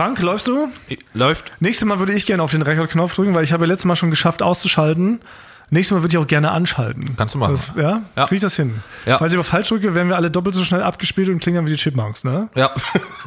[0.00, 0.68] Frank, läufst du?
[1.12, 1.52] Läuft.
[1.60, 3.96] Nächstes Mal würde ich gerne auf den Rekordknopf drücken, weil ich habe ja letztes Mal
[3.96, 5.20] schon geschafft auszuschalten.
[5.68, 7.16] Nächstes Mal würde ich auch gerne anschalten.
[7.18, 7.52] Kannst du machen.
[7.52, 8.00] Das, ja?
[8.16, 8.26] Ja.
[8.26, 8.76] Krieg ich das hin?
[9.04, 9.18] Ja.
[9.18, 11.66] Falls ich aber falsch drücke, werden wir alle doppelt so schnell abgespielt und klingen dann
[11.66, 12.48] wie die Chipmunks, ne?
[12.54, 12.70] Ja.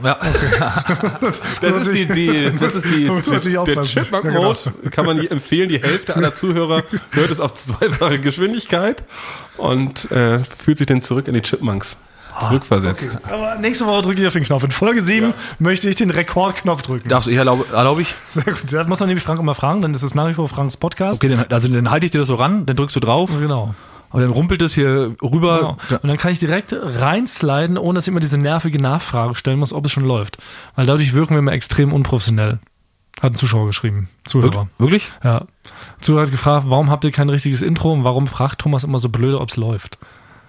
[0.03, 0.17] ja.
[1.61, 3.83] Das ist die, die, das ist die, der.
[3.83, 4.73] Chipmunk-Mode.
[4.89, 5.69] Kann man empfehlen.
[5.69, 6.81] Die Hälfte aller Zuhörer
[7.11, 9.03] hört es auf zweifache Geschwindigkeit
[9.57, 11.97] und äh, fühlt sich dann zurück in die Chipmunks
[12.41, 13.17] zurückversetzt.
[13.29, 14.63] Aber nächste Woche drücke ich auf den Knopf.
[14.63, 17.09] In Folge 7 möchte ich den Rekordknopf drücken.
[17.09, 18.13] Darfst du, ich erlaube, erlaube ich?
[18.29, 18.63] Sehr gut.
[18.71, 21.23] Da muss man nämlich Frank immer fragen, dann ist es nach wie vor Franks Podcast.
[21.23, 23.73] Okay, dann, also dann halte ich dir das so ran, dann drückst du drauf, Genau.
[24.09, 25.57] aber dann rumpelt es hier rüber.
[25.89, 25.99] Genau.
[26.01, 29.73] Und dann kann ich direkt reinsliden, ohne dass ich immer diese nervige Nachfrage stellen muss,
[29.73, 30.37] ob es schon läuft.
[30.75, 32.59] Weil dadurch wirken wir immer extrem unprofessionell.
[33.21, 34.09] Hat ein Zuschauer geschrieben.
[34.25, 34.67] Zuhörer.
[34.79, 35.09] Wirklich?
[35.23, 35.43] Ja.
[36.01, 39.07] Zuhörer hat gefragt, warum habt ihr kein richtiges Intro und warum fragt Thomas immer so
[39.09, 39.97] blöde, ob es läuft?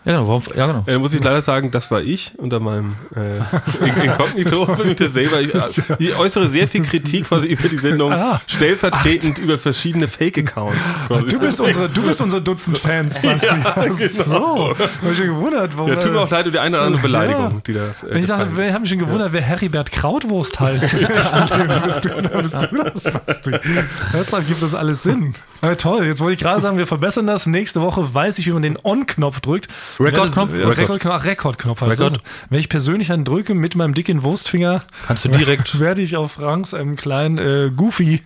[0.07, 0.43] Ja, genau.
[0.55, 0.85] Ja, genau.
[0.87, 3.39] Äh, muss ich leider sagen, das war ich unter meinem äh,
[3.85, 5.41] In- Inkognito ich selber.
[5.41, 5.63] Ich, äh,
[5.99, 8.41] ich äußere sehr viel Kritik quasi über die Sendung, Ah.
[8.47, 10.77] stellvertretend über verschiedene Fake-Accounts.
[11.31, 13.47] Du bist unsere, du bist unsere Dutzend Fans, Basti.
[13.47, 13.95] Ja, genau.
[13.97, 14.69] So.
[14.79, 15.91] Hab ich schon gewundert, warum.
[15.91, 17.61] Ja, tut mir auch leid die eine oder andere Beleidigung, Ja.
[17.67, 17.81] die da.
[18.07, 20.91] Äh, ich dachte, gefallen ich habe mich schon gewundert, wer Heribert Krautwurst heißt.
[20.91, 22.09] Bist du,
[22.43, 23.51] bist du das, Basti?
[24.13, 25.35] Jetzt gibt das alles Sinn.
[25.63, 27.47] Aber toll, jetzt wollte ich gerade sagen, wir verbessern das.
[27.47, 29.69] Nächste Woche weiß ich, wie man den On-Knopf drückt.
[30.01, 30.51] Rekordknopf?
[30.53, 31.81] Rekordknopf, Rekordknopf.
[31.81, 32.21] heißt Rekord.
[32.51, 36.33] Wenn ich persönlich einen drücke mit meinem dicken Wurstfinger, Kannst du direkt- werde ich auf
[36.33, 38.23] Franks einem kleinen äh, Goofy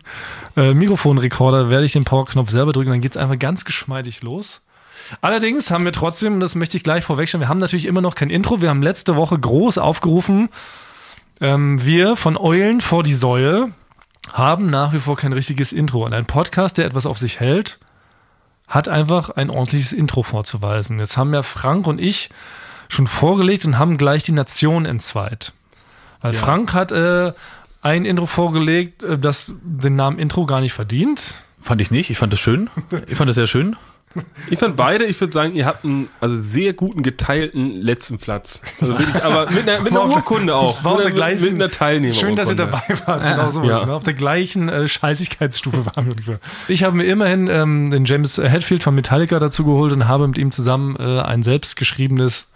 [0.56, 4.60] äh, Mikrofonrekorder, werde ich den Powerknopf selber drücken, dann geht's einfach ganz geschmeidig los.
[5.20, 8.14] Allerdings haben wir trotzdem, und das möchte ich gleich vorwegstellen, wir haben natürlich immer noch
[8.14, 8.60] kein Intro.
[8.60, 10.48] Wir haben letzte Woche groß aufgerufen,
[11.40, 13.70] ähm, wir von Eulen vor die Säue
[14.32, 16.04] haben nach wie vor kein richtiges Intro.
[16.04, 17.78] Und ein Podcast, der etwas auf sich hält,
[18.68, 20.98] hat einfach ein ordentliches Intro vorzuweisen.
[20.98, 22.30] Jetzt haben ja Frank und ich
[22.88, 25.52] schon vorgelegt und haben gleich die Nation entzweit.
[26.20, 27.32] Weil Frank hat äh,
[27.82, 31.34] ein Intro vorgelegt, äh, das den Namen Intro gar nicht verdient.
[31.60, 32.10] Fand ich nicht.
[32.10, 32.70] Ich fand das schön.
[33.06, 33.76] Ich fand das sehr schön.
[34.50, 38.60] Ich fand beide, ich würde sagen, ihr habt einen also sehr guten geteilten letzten Platz.
[38.80, 40.82] Also wirklich, aber mit einer, mit einer Urkunde auch.
[40.82, 42.14] war auf mit, der gleichen- mit einer Teilnehmer.
[42.14, 43.22] Schön, dass ihr dabei wart.
[43.22, 43.62] Genau so.
[43.64, 43.84] Ja.
[43.86, 43.92] Ne?
[43.94, 46.40] Auf der gleichen äh, Scheißigkeitsstufe waren wir.
[46.68, 50.38] Ich habe mir immerhin ähm, den James Hetfield von Metallica dazu geholt und habe mit
[50.38, 52.48] ihm zusammen äh, ein selbstgeschriebenes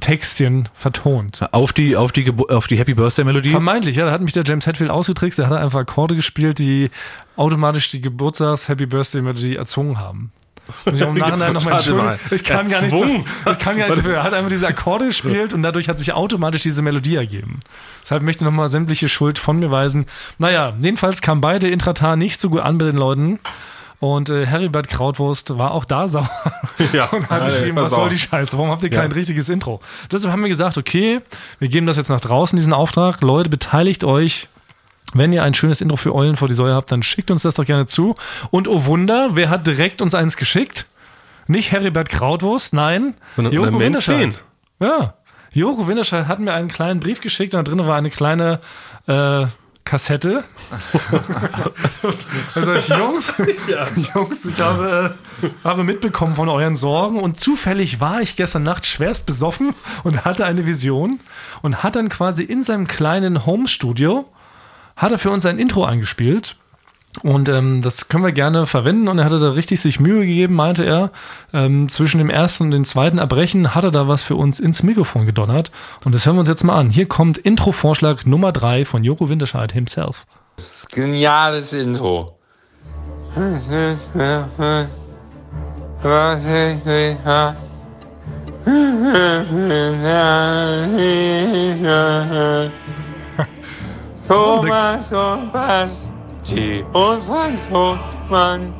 [0.00, 1.46] Textchen vertont.
[1.52, 3.50] Auf die, auf die, Gebo- auf die Happy Birthday Melodie.
[3.50, 6.90] Vermeintlich, ja, da hat mich der James Hetfield ausgetrickst, der hat einfach Akkorde gespielt, die
[7.36, 10.32] automatisch die Geburtstags-Happy Birthday-Melodie erzwungen haben.
[10.84, 12.06] Und ich auch im Nachhinein nochmal Warte entschuldigen.
[12.06, 12.34] mal.
[12.34, 13.04] Ich kann gar nicht so,
[13.50, 14.12] ich kann gar nicht so viel.
[14.12, 17.60] Er hat einfach diese Akkorde gespielt und dadurch hat sich automatisch diese Melodie ergeben.
[18.02, 20.06] Deshalb möchte ich nochmal sämtliche Schuld von mir weisen.
[20.38, 23.38] Naja, jedenfalls kamen beide Intratar nicht so gut an bei den Leuten.
[24.00, 26.30] Und äh, Heribert Krautwurst war auch da sauer
[26.92, 27.06] Ja.
[27.06, 28.56] und hat geschrieben, was soll die Scheiße?
[28.56, 29.80] Warum habt ihr kein richtiges Intro?
[30.12, 31.20] Deshalb haben wir gesagt, okay,
[31.58, 33.20] wir geben das jetzt nach draußen, diesen Auftrag.
[33.22, 34.48] Leute, beteiligt euch.
[35.14, 37.54] Wenn ihr ein schönes Intro für Eulen vor die Säue habt, dann schickt uns das
[37.54, 38.14] doch gerne zu.
[38.50, 40.86] Und oh Wunder, wer hat direkt uns eins geschickt?
[41.46, 44.34] Nicht Heribert Krautwurst, nein, Sondern Joko Winterscheid.
[44.80, 44.86] 10.
[44.86, 45.14] Ja,
[45.52, 48.60] Joko Winterscheid hat mir einen kleinen Brief geschickt, da drin war eine kleine
[49.06, 49.46] äh,
[49.88, 50.44] Kassette.
[52.54, 53.32] sag ich, Jungs,
[54.14, 55.14] Jungs, ich habe,
[55.64, 59.74] habe mitbekommen von euren Sorgen und zufällig war ich gestern Nacht schwerst besoffen
[60.04, 61.20] und hatte eine Vision
[61.62, 64.28] und hat dann quasi in seinem kleinen Home-Studio,
[64.98, 66.56] hat er für uns ein Intro eingespielt.
[67.22, 69.08] Und ähm, das können wir gerne verwenden.
[69.08, 71.10] Und er hatte da richtig sich Mühe gegeben, meinte er.
[71.52, 74.82] Ähm, zwischen dem ersten und dem zweiten Erbrechen hat er da was für uns ins
[74.82, 75.72] Mikrofon gedonnert.
[76.04, 76.90] Und das hören wir uns jetzt mal an.
[76.90, 80.26] Hier kommt Intro-Vorschlag Nummer drei von Joko Winterscheid himself.
[80.90, 82.36] Geniales Intro.
[94.28, 98.74] Thomas und Basti und Frank Thomann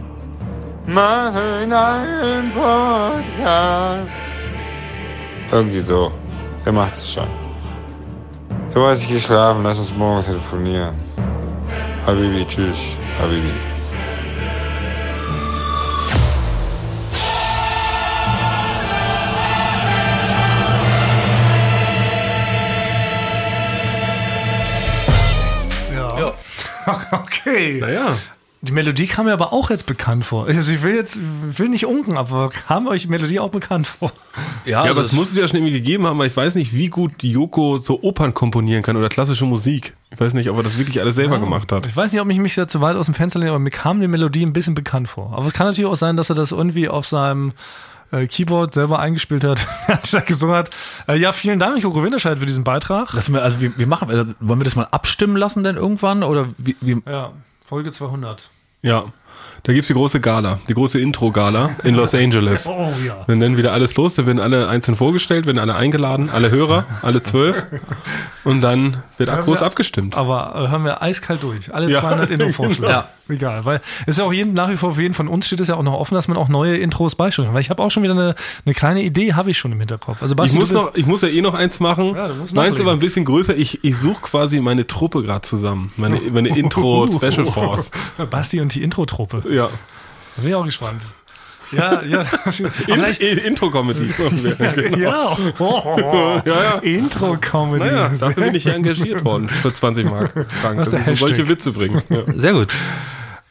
[0.87, 4.11] machen einen Podcast.
[5.51, 6.13] Irgendwie so.
[6.67, 7.29] Er macht es schon.
[8.73, 9.63] Thomas, ich geh schlafen.
[9.63, 10.95] Lass uns morgen telefonieren.
[12.07, 12.77] Habibi, tschüss.
[13.19, 13.78] Habibi.
[27.13, 27.79] okay.
[27.81, 28.19] Naja.
[28.61, 30.49] Die Melodie kam mir aber auch jetzt bekannt vor.
[30.49, 31.21] Also ich will jetzt,
[31.57, 34.11] will nicht unken, aber kam euch die Melodie auch bekannt vor?
[34.65, 36.89] Ja, aber es muss es ja schon irgendwie gegeben haben, aber ich weiß nicht, wie
[36.89, 39.95] gut Joko so Opern komponieren kann oder klassische Musik.
[40.11, 41.87] Ich weiß nicht, ob er das wirklich alles selber gemacht hat.
[41.87, 43.71] Ich weiß nicht, ob ich mich da zu weit aus dem Fenster lehne, aber mir
[43.71, 45.33] kam die Melodie ein bisschen bekannt vor.
[45.37, 47.53] Aber es kann natürlich auch sein, dass er das irgendwie auf seinem
[48.11, 49.45] äh, Keyboard selber eingespielt
[49.89, 50.71] hat, da gesungen hat.
[51.07, 53.13] Äh, ja, vielen Dank, Joko Winterscheid, für diesen Beitrag.
[53.13, 56.23] Lassen wir, also wir, wir machen, äh, wollen wir das mal abstimmen lassen denn irgendwann?
[56.23, 57.33] Oder wie, wie Ja,
[57.67, 58.51] Folge 200.
[58.83, 59.05] Ja.
[59.65, 62.67] Da gibt's die große Gala, die große Intro-Gala in Los Angeles.
[62.79, 63.25] Oh ja.
[63.27, 66.85] Dann nennen wieder alles los, dann werden alle einzeln vorgestellt, werden alle eingeladen, alle Hörer,
[67.03, 67.65] alle zwölf.
[68.45, 70.17] Und dann wird Ja, groß wir- abgestimmt.
[70.17, 71.75] Aber äh, hören wir eiskalt durch.
[71.75, 72.87] Alle Ja, 200 Intro-Vorschläge.
[72.87, 73.05] genau.
[73.31, 75.61] Egal, weil es ist ja auch jeden, nach wie vor für jeden von uns steht
[75.61, 77.55] es ja auch noch offen, dass man auch neue Intros beisteuern kann.
[77.55, 78.35] Weil ich habe auch schon wieder eine,
[78.65, 80.23] eine kleine Idee, habe ich schon im Hinterkopf.
[80.23, 82.15] Also Ich Basti, muss du bist- noch, ich muss ja eh noch eins machen.
[82.17, 83.55] Ja, Meins aber ein bisschen größer.
[83.55, 85.93] Ich, ich suche quasi meine Truppe gerade zusammen.
[85.99, 87.91] Meine, meine Intro Special Force.
[88.31, 89.43] Basti und die Intro-Truppe.
[89.51, 89.69] Ja.
[90.37, 91.03] Da bin ich auch gespannt.
[91.73, 92.21] Ja, ja.
[92.45, 94.07] Aber In, vielleicht, in, Intro-Comedy.
[94.59, 94.97] genau.
[94.97, 95.37] ja.
[95.59, 96.79] Oh, Ja, ja.
[96.79, 97.85] Intro-Comedy.
[97.85, 100.47] Naja, dafür bin ich ja engagiert worden für 20 Mark.
[100.63, 101.49] Frank, dass ich so solche.
[101.49, 102.03] Witze bringen.
[102.09, 102.23] Ja.
[102.37, 102.69] Sehr gut.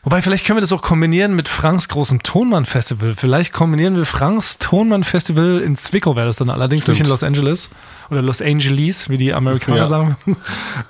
[0.08, 3.14] Wobei, vielleicht können wir das auch kombinieren mit Franks großem Tonmann-Festival.
[3.18, 7.70] Vielleicht kombinieren wir Franks Tonmann-Festival in Zwickau, wäre das dann allerdings nicht in Los Angeles
[8.10, 9.88] oder Los Angeles, wie die Amerikaner Ja.
[9.88, 10.16] sagen.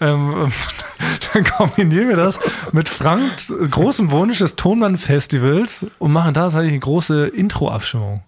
[0.01, 0.51] ähm,
[1.33, 2.39] dann kombinieren wir das
[2.73, 8.21] mit Franks großem Wunsch des Tonmann-Festivals und machen da tatsächlich eine große Intro-Abstimmung.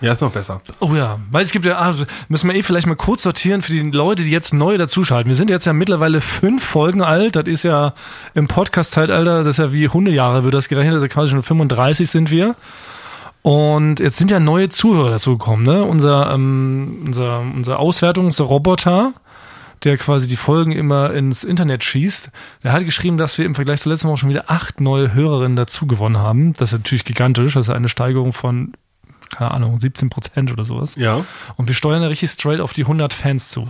[0.00, 0.60] Ja, ist noch besser.
[0.80, 1.94] Oh ja, weil es gibt ja, ah,
[2.28, 5.28] müssen wir eh vielleicht mal kurz sortieren für die Leute, die jetzt neu dazuschalten.
[5.28, 7.36] Wir sind jetzt ja mittlerweile fünf Folgen alt.
[7.36, 7.94] Das ist ja
[8.34, 10.94] im Podcast-Zeitalter, das ist ja wie Hundejahre, wird das gerechnet.
[10.94, 12.54] Also quasi schon 35 sind wir.
[13.40, 15.64] Und jetzt sind ja neue Zuhörer dazugekommen.
[15.64, 15.84] Ne?
[15.84, 19.12] Unser, ähm, unser, unser Auswertungsroboter,
[19.84, 22.30] der quasi die Folgen immer ins Internet schießt,
[22.64, 25.56] der hat geschrieben, dass wir im Vergleich zur letzten Woche schon wieder acht neue Hörerinnen
[25.56, 26.54] dazu gewonnen haben.
[26.54, 27.54] Das ist natürlich gigantisch.
[27.54, 28.72] Das ist eine Steigerung von,
[29.30, 30.96] keine Ahnung, 17 Prozent oder sowas.
[30.96, 31.24] Ja.
[31.56, 33.68] Und wir steuern da richtig straight auf die 100 Fans zu.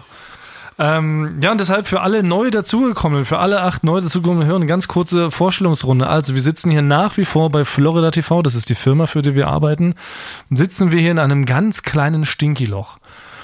[0.79, 4.67] Ähm, ja, und deshalb für alle neu dazugekommenen, für alle acht neu dazugekommenen Hörer eine
[4.67, 6.07] ganz kurze Vorstellungsrunde.
[6.07, 9.23] Also wir sitzen hier nach wie vor bei Florida TV, das ist die Firma, für
[9.23, 9.95] die wir arbeiten,
[10.51, 12.99] und sitzen wir hier in einem ganz kleinen Stinkiloch.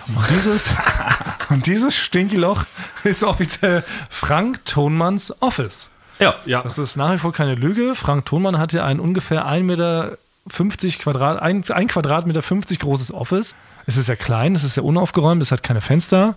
[0.09, 0.75] Und dieses,
[1.49, 2.64] und dieses Stinkiloch
[3.05, 5.91] ist offiziell Frank Thonmanns Office.
[6.19, 6.35] Ja.
[6.44, 6.62] Ja.
[6.62, 7.94] Das ist nach wie vor keine Lüge.
[7.94, 10.19] Frank Thonmann hat ja ein ungefähr 1,50 Meter
[10.49, 13.55] Quadrat, ein, ein Quadratmeter 50 großes Office.
[13.87, 16.37] Es ist sehr klein, es ist sehr unaufgeräumt, es hat keine Fenster.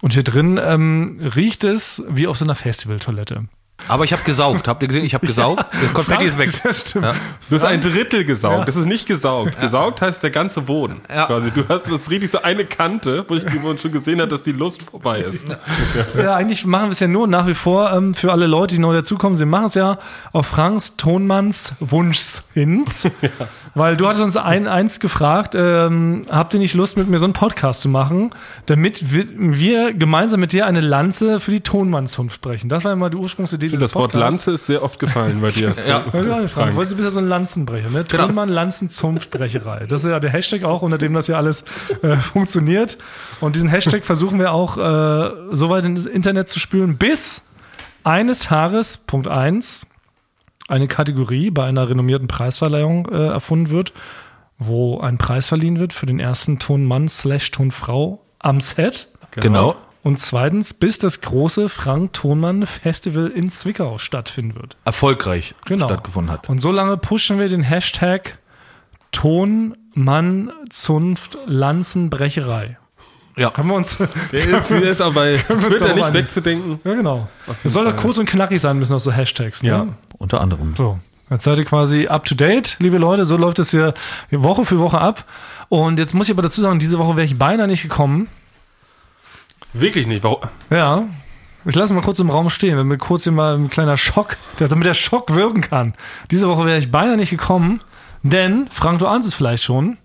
[0.00, 3.44] Und hier drin ähm, riecht es wie auf so einer Festivaltoilette.
[3.86, 4.66] Aber ich habe gesaugt.
[4.66, 5.04] Habt ihr gesehen?
[5.04, 5.64] Ich habe gesaugt.
[5.70, 6.50] Das Konfetti ist weg.
[6.64, 7.04] Das stimmt.
[7.04, 7.14] Ja.
[7.50, 8.60] Du hast ein Drittel gesaugt.
[8.60, 8.64] Ja.
[8.64, 9.60] Das ist nicht gesaugt.
[9.60, 11.02] Gesaugt heißt der ganze Boden.
[11.08, 11.26] Ja.
[11.26, 11.50] Quasi.
[11.50, 13.42] Du hast das richtig so eine Kante, wo ich
[13.80, 15.46] schon gesehen hat, dass die Lust vorbei ist.
[16.16, 18.80] Ja, eigentlich machen wir es ja nur nach wie vor ähm, für alle Leute, die
[18.80, 19.36] neu dazukommen.
[19.36, 19.98] Sie machen es ja
[20.32, 22.84] auf Franks Tonmanns Wunsch hin.
[23.74, 27.24] Weil du hattest uns ein, eins gefragt, ähm, habt ihr nicht Lust, mit mir so
[27.24, 28.30] einen Podcast zu machen,
[28.66, 32.68] damit wir, wir gemeinsam mit dir eine Lanze für die Tonmannszunft brechen.
[32.68, 34.46] Das war mal die Ursprungsidee dieses Das Wort Podcasts.
[34.46, 35.74] Lanze ist sehr oft gefallen bei dir.
[35.86, 36.04] Ja.
[36.12, 36.74] Ja, ja, Frank.
[36.74, 38.04] Du bist ja so ein Lanzenbrecher, ne?
[38.08, 38.26] Genau.
[38.26, 39.86] Tonmann Lanzenzunftbrecherei.
[39.86, 41.64] Das ist ja der Hashtag auch, unter dem das hier alles
[42.02, 42.96] äh, funktioniert.
[43.40, 47.42] Und diesen Hashtag versuchen wir auch äh, so weit ins Internet zu spülen, bis
[48.02, 49.86] eines Tages, Punkt eins,
[50.68, 53.92] eine Kategorie bei einer renommierten Preisverleihung äh, erfunden wird,
[54.58, 59.08] wo ein Preis verliehen wird für den ersten Tonmann slash Tonfrau am Set.
[59.32, 59.76] Genau.
[60.04, 64.76] Und zweitens, bis das große Frank Tonmann Festival in Zwickau stattfinden wird.
[64.84, 65.86] Erfolgreich Genau.
[65.86, 66.48] stattgefunden hat.
[66.48, 68.38] Und so lange pushen wir den Hashtag
[69.10, 72.76] Tonmann Zunft Lanzenbrecherei.
[73.36, 73.50] Ja.
[73.50, 73.96] Können wir uns.
[74.30, 76.14] Der ist, der ist aber bei wir uns Twitter nicht einigen?
[76.14, 76.80] wegzudenken.
[76.84, 77.28] Ja, genau.
[77.64, 79.62] Es soll doch kurz und knackig sein, müssen auch so Hashtags.
[79.62, 79.68] Ne?
[79.70, 79.86] Ja.
[80.18, 80.74] Unter anderem.
[80.76, 80.98] So.
[81.30, 83.24] Jetzt seid ihr quasi up to date, liebe Leute.
[83.24, 83.94] So läuft es hier
[84.30, 85.24] Woche für Woche ab.
[85.70, 88.28] Und jetzt muss ich aber dazu sagen, diese Woche wäre ich beinahe nicht gekommen.
[89.74, 90.22] Wirklich nicht.
[90.24, 90.38] Warum?
[90.70, 91.04] Ja.
[91.66, 94.86] Ich lasse mal kurz im Raum stehen, damit kurz hier mal ein kleiner Schock, damit
[94.86, 95.94] der Schock wirken kann.
[96.30, 97.80] Diese Woche wäre ich beinahe nicht gekommen,
[98.22, 99.96] denn, Frank, du ahnst es vielleicht schon,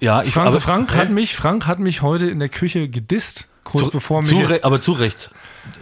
[0.00, 3.48] Ja, ich Frank, aber, Frank, hat mich, Frank hat mich heute in der Küche gedisst,
[3.64, 4.48] kurz zu, bevor zu mich.
[4.48, 5.30] Re aber zu Recht.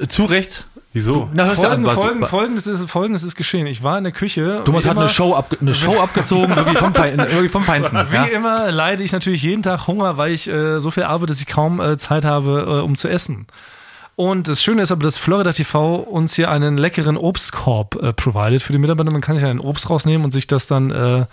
[0.00, 0.66] Äh, Zu Recht.
[0.94, 1.28] Wieso?
[1.32, 3.66] Na, hörst du an, Folgen, was- Folgen, was- Folgendes ist, Folgendes ist geschehen.
[3.66, 4.60] Ich war in der Küche.
[4.64, 7.18] Thomas hat eine immer- Show, abge eine Show abgezogen, wirklich vom, Fein
[7.48, 7.96] vom Feinsten.
[8.10, 8.24] Wie Ja.
[8.24, 11.46] immer leide ich natürlich jeden Tag Hunger, weil ich äh, so viel arbeite, dass ich
[11.46, 13.46] kaum äh, Zeit habe, äh, um zu essen.
[14.16, 18.62] Und das Schöne ist aber, dass Florida TV uns hier einen leckeren Obstkorb äh, provided
[18.62, 19.10] für die Mitarbeiter.
[19.10, 21.24] Man kann sich einen Obst rausnehmen und sich das dann äh,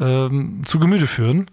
[0.00, 1.46] ähm, zu Gemüte führen.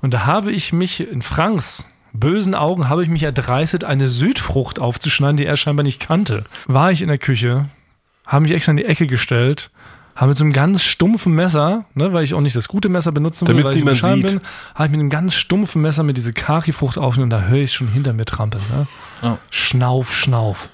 [0.00, 4.78] Und da habe ich mich in Franks bösen Augen habe ich mich erdreistet, eine Südfrucht
[4.78, 6.44] aufzuschneiden, die er scheinbar nicht kannte.
[6.66, 7.66] War ich in der Küche,
[8.26, 9.70] habe mich extra in die Ecke gestellt,
[10.16, 13.12] habe mit so einem ganz stumpfen Messer, ne, weil ich auch nicht das gute Messer
[13.12, 14.40] benutzen will, Damit's weil ich bescheiden bin,
[14.74, 17.72] habe ich mit einem ganz stumpfen Messer mit diese Kaki-Frucht aufgenommen und da höre ich
[17.72, 18.62] schon hinter mir trampeln.
[18.70, 18.86] Ne?
[19.22, 19.38] Ja.
[19.50, 20.68] Schnauf, schnauf.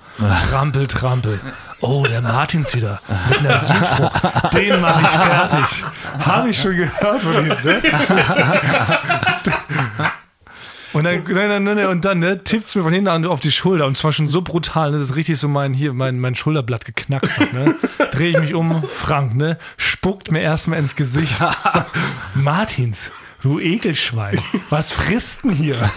[0.51, 1.41] Trampel, trampel.
[1.81, 3.01] Oh, der Martins wieder.
[3.31, 4.23] Mit einer Südfrucht.
[4.53, 5.85] Den mache ich fertig.
[6.19, 7.83] Habe ich schon gehört von ihm, ne?
[10.93, 13.53] Und dann, nein, nein, nein, und dann ne, tippt's mir von hinten an auf die
[13.53, 16.35] Schulter und zwar schon so brutal, ne, das ist richtig so mein hier mein mein
[16.35, 17.77] Schulterblatt geknackt hat, ne?
[18.11, 21.37] Drehe ich mich um, Frank, ne, spuckt mir erstmal ins Gesicht.
[21.37, 21.87] Sagt,
[22.35, 25.79] Martins, du Ekelschwein, was frisst denn hier?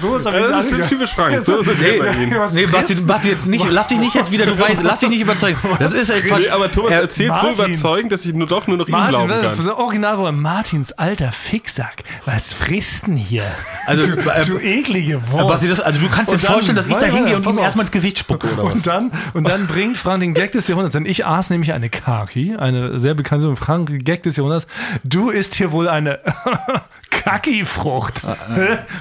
[0.00, 1.44] so ist er Ja, das ist schon typisch Frank.
[1.44, 2.34] So, so kennt man ihn.
[2.38, 5.10] Was Nee, Basti, Basti, jetzt nicht, lass dich nicht jetzt wieder, du weißt, lass dich
[5.10, 5.58] nicht überzeugen.
[5.78, 6.40] Das ist Quatsch.
[6.44, 7.80] Nee, aber Thomas Er- erzählt so Martins.
[7.80, 9.64] überzeugend, dass ich nur doch nur noch ihm Martin, glauben ne, kann.
[9.64, 12.02] so original war Martins alter Ficksack.
[12.24, 13.44] Was frisst denn hier?
[13.86, 15.48] Also, du, äh, du eklige Wurst.
[15.48, 17.58] Basti, das, also du kannst dir Und dann- vorstellen, dass ich da hingehe und ihm
[17.58, 18.72] erstmal ins Gesicht spucke oder was?
[18.74, 20.92] Und dann, und dann bringt Frank den Gag des Jahrhunderts.
[20.94, 24.66] Denn ich aß nämlich eine Kaki, eine sehr bekannte Frank Gag des Jahrhunderts.
[25.04, 26.18] Du isst hier wohl eine
[27.10, 28.22] Kaki-Frucht.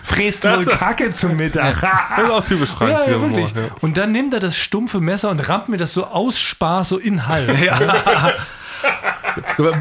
[0.04, 1.80] Fräst wohl Kacke zum Mittag.
[1.82, 2.92] Das ist auch typisch Frank.
[2.92, 3.52] Ja, ja, wirklich.
[3.52, 3.76] Humor, ja.
[3.82, 6.98] Und dann nimmt er das stumpfe Messer und rammt mir das so aus Spaß so
[6.98, 7.62] in den Hals.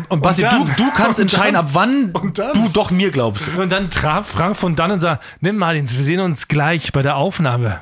[0.09, 3.49] Und Basti, Und dann- du, du kannst entscheiden, dann- ab wann du doch mir glaubst.
[3.57, 7.03] Und dann traf Frank von dann und sagt, nimm Martins, wir sehen uns gleich bei
[7.03, 7.81] der Aufnahme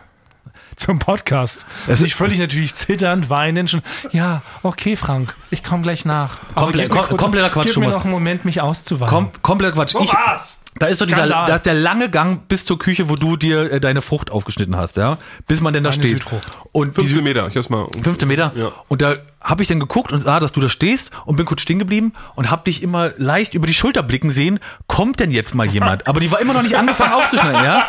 [0.76, 1.64] zum Podcast.
[1.86, 6.36] Es ich völlig natürlich zitternd, weinend schon, ja, okay Frank, ich komme gleich nach.
[6.54, 9.12] Aber Komplett- gib mir kom- kurz- kompletter Quatsch, Gib mir noch einen Moment, mich auszuweinen.
[9.12, 9.94] Kom komplett Quatsch.
[10.00, 10.58] Ich, war's?
[10.78, 13.72] Da ist so dieser, da ist der lange Gang bis zur Küche, wo du dir
[13.72, 16.12] äh, deine Frucht aufgeschnitten hast, ja, bis man denn da Eine steht.
[16.18, 16.58] Südfrucht.
[16.72, 17.86] Und die 15 Meter, ich hab's mal.
[18.02, 18.52] 15 Meter.
[18.54, 18.72] Ja.
[18.88, 21.60] Und da habe ich dann geguckt und sah, dass du da stehst und bin kurz
[21.60, 24.58] stehen geblieben und habe dich immer leicht über die Schulter blicken sehen.
[24.86, 26.06] Kommt denn jetzt mal jemand?
[26.08, 27.86] Aber die war immer noch nicht angefangen aufzuschneiden, ja?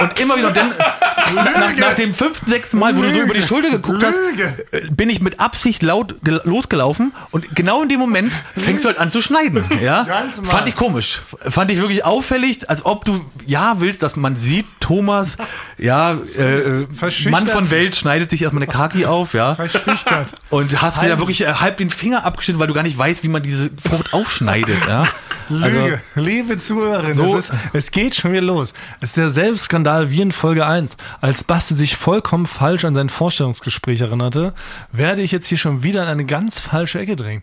[0.00, 0.72] Und immer wieder, dann
[1.34, 4.14] nach, nach dem fünften, sechsten Mal, wo du so über die Schulter geguckt hast,
[4.72, 8.88] äh, bin ich mit Absicht laut gel- losgelaufen und genau in dem Moment fängst du
[8.88, 10.02] halt an zu schneiden, ja?
[10.04, 10.40] Ganz.
[10.44, 11.22] Fand ich komisch.
[11.48, 15.36] Fand ich wirklich auffällig, als ob du ja willst, dass man sieht, Thomas,
[15.78, 16.86] ja, äh, äh.
[17.28, 19.56] Mann von Welt schneidet sich erstmal eine Kaki auf, ja?
[19.56, 20.32] Verschüchtert.
[20.50, 23.24] Und hast dir ja wirklich äh, halb den Finger abgeschnitten, weil du gar nicht weißt,
[23.24, 24.76] wie man diese Frucht aufschneidet.
[24.88, 25.08] Ja?
[25.48, 26.00] Also, Lüge.
[26.16, 28.74] Liebe Zuhörerin, So- es, ist, es geht schon wieder los.
[29.00, 30.96] Es ist derselbe Skandal wie in Folge 1.
[31.20, 34.54] Als Basti sich vollkommen falsch an sein Vorstellungsgespräch erinnerte,
[34.92, 37.42] werde ich jetzt hier schon wieder in eine ganz falsche Ecke drängen.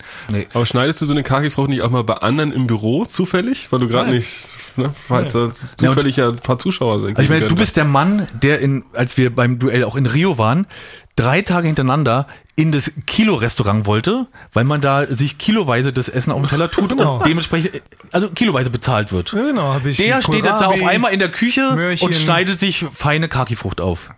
[0.53, 3.67] Aber schneidest du so eine Kaki-Frucht nicht auch mal bei anderen im Büro zufällig?
[3.71, 7.17] Weil du gerade nicht, ne, falls da zufällig ja ein paar Zuschauer sind.
[7.17, 10.37] also meine, du bist der Mann, der in, als wir beim Duell auch in Rio
[10.37, 10.67] waren,
[11.15, 16.41] drei Tage hintereinander in das Kilo-Restaurant wollte, weil man da sich kiloweise das Essen auf
[16.41, 17.17] den Teller tut Genau.
[17.17, 19.31] und dementsprechend, also kiloweise bezahlt wird.
[19.33, 20.89] Ja, genau, habe ich Der steht jetzt da auf Kohlrabi.
[20.95, 22.07] einmal in der Küche Möhrchen.
[22.07, 24.11] und schneidet sich feine Kaki-Frucht auf.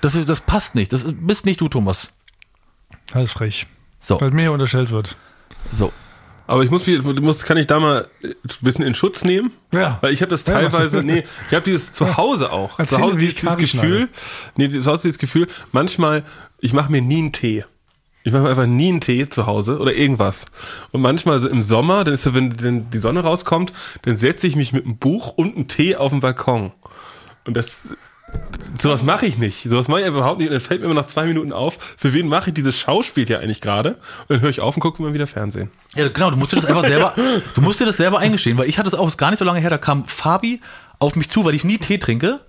[0.00, 0.92] Das, das passt nicht.
[0.92, 2.10] Das ist- bist nicht du, Thomas.
[3.12, 3.66] Das ist frech.
[4.00, 5.16] So, Was mir hier unterstellt wird.
[5.72, 5.92] so.
[6.46, 9.52] Aber ich muss, mich- du musst, kann ich da mal ein bisschen in Schutz nehmen?
[9.72, 9.98] Ja.
[10.00, 12.78] Weil ich habe das Ja, teilweise, nee, ich habe dieses zu Hause auch.
[12.78, 14.08] Erzähl zu Hause dieses, dieses Gefühl,
[14.56, 16.24] nee, zu Hause dieses Gefühl, manchmal,
[16.60, 17.64] ich mache mir nie einen Tee.
[18.24, 20.46] Ich mache mir einfach nie einen Tee zu Hause oder irgendwas.
[20.92, 23.72] Und manchmal im Sommer, dann ist so, wenn, wenn die Sonne rauskommt,
[24.02, 26.70] dann setze ich mich mit einem Buch und einem Tee auf den Balkon.
[27.44, 27.88] Und das,
[28.80, 29.62] sowas mache ich nicht.
[29.62, 30.48] Sowas mache ich überhaupt nicht.
[30.48, 33.26] Und dann fällt mir immer nach zwei Minuten auf, für wen mache ich dieses Schauspiel
[33.26, 33.90] hier eigentlich gerade?
[33.90, 35.70] Und dann höre ich auf und gucke immer wieder Fernsehen.
[35.94, 37.14] Ja, genau, du musst dir das einfach selber,
[37.54, 39.60] du musst dir das selber eingestehen, weil ich hatte es auch gar nicht so lange
[39.60, 40.60] her, da kam Fabi
[40.98, 42.40] auf mich zu, weil ich nie Tee trinke.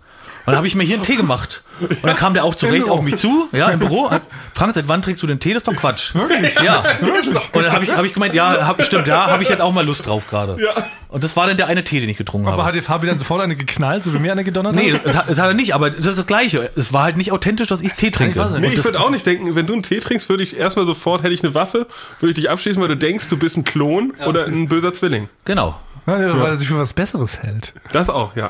[0.45, 1.63] Und dann habe ich mir hier einen Tee gemacht.
[1.79, 4.09] Und dann kam der auch zurecht auf mich zu, ja, im Büro.
[4.53, 5.53] Frank, seit wann trinkst du den Tee?
[5.53, 6.13] Das ist doch Quatsch.
[6.13, 6.55] Wirklich?
[6.55, 6.83] Ja.
[7.53, 9.71] Und dann habe ich, hab ich gemeint, ja, hab, stimmt, ja, habe ich jetzt auch
[9.73, 10.57] mal Lust drauf gerade.
[10.62, 10.71] Ja.
[11.07, 12.65] Und das war dann der eine Tee, den ich getrunken Aber habe.
[12.67, 15.05] hat dir Fabi dann sofort eine geknallt, so wie mir eine gedonnert Nee, hat?
[15.05, 16.69] das, hat- das hat er nicht, aber das ist das Gleiche.
[16.75, 18.39] Es war halt nicht authentisch, dass ich Tee trinke.
[18.59, 20.85] Nee, ich das- würde auch nicht denken, wenn du einen Tee trinkst, würde ich erstmal
[20.85, 21.88] sofort, hätte ich eine Waffe,
[22.19, 25.29] würde ich dich abschießen, weil du denkst, du bist ein Klon oder ein böser Zwilling.
[25.45, 25.79] Genau.
[26.05, 27.74] Ja, weil er sich für was Besseres hält.
[27.91, 28.50] Das auch, ja.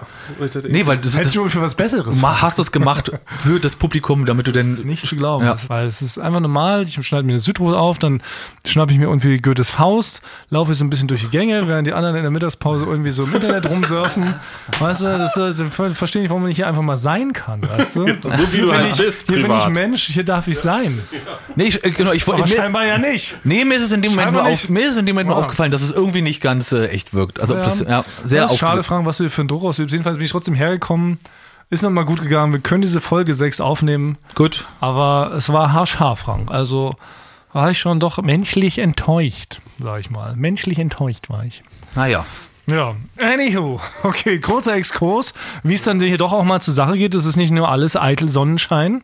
[0.70, 2.20] Nee, weil das, Hältst das, du für was Besseres?
[2.20, 3.12] du hast das gemacht
[3.44, 5.46] für das Publikum, damit du denn nicht zu glauben.
[5.46, 5.56] Ja.
[5.68, 8.22] Weil es ist einfach normal, ich schneide mir eine Südrolle auf, dann
[8.66, 11.94] schnappe ich mir irgendwie Goethes Faust, laufe so ein bisschen durch die Gänge, während die
[11.94, 14.34] anderen in der Mittagspause irgendwie so im Internet rumsurfen.
[14.80, 17.62] Weißt du, das, das, das verstehe ich, warum man nicht hier einfach mal sein kann,
[17.68, 18.04] weißt du?
[18.24, 19.68] So wie du Hier bin halt ich, bist, hier bin ich.
[19.68, 21.00] Mensch, hier darf ich sein.
[21.56, 22.50] Nee, ich, äh, genau, ich Aber wollte.
[22.54, 23.36] Mir, scheinbar ja nicht.
[23.44, 25.30] nee, mir ist es in dem Moment nur, auf, mir ist es in dem Moment
[25.30, 25.42] nur Ja.
[25.44, 27.40] aufgefallen, dass es irgendwie nicht ganz äh, echt wirkt.
[27.44, 29.92] Also, ob das ja, sehr das schade, Frank, was du für einen Druck ausübst.
[29.92, 31.20] Jedenfalls bin ich trotzdem hergekommen.
[31.70, 32.54] Ist nochmal gut gegangen.
[32.54, 34.18] Wir können diese Folge 6 aufnehmen.
[34.36, 34.66] Gut.
[34.80, 36.52] Aber es war haarscharf, Frank.
[36.52, 36.94] Also
[37.52, 40.36] war ich schon doch menschlich enttäuscht, sag ich mal.
[40.36, 41.64] Menschlich enttäuscht war ich.
[41.96, 42.26] Naja.
[42.66, 43.82] Ja, anywho.
[44.04, 45.34] Okay, kurzer Exkurs.
[45.64, 47.96] Wie es dann hier doch auch mal zur Sache geht, es ist nicht nur alles
[47.96, 49.04] eitel Sonnenschein.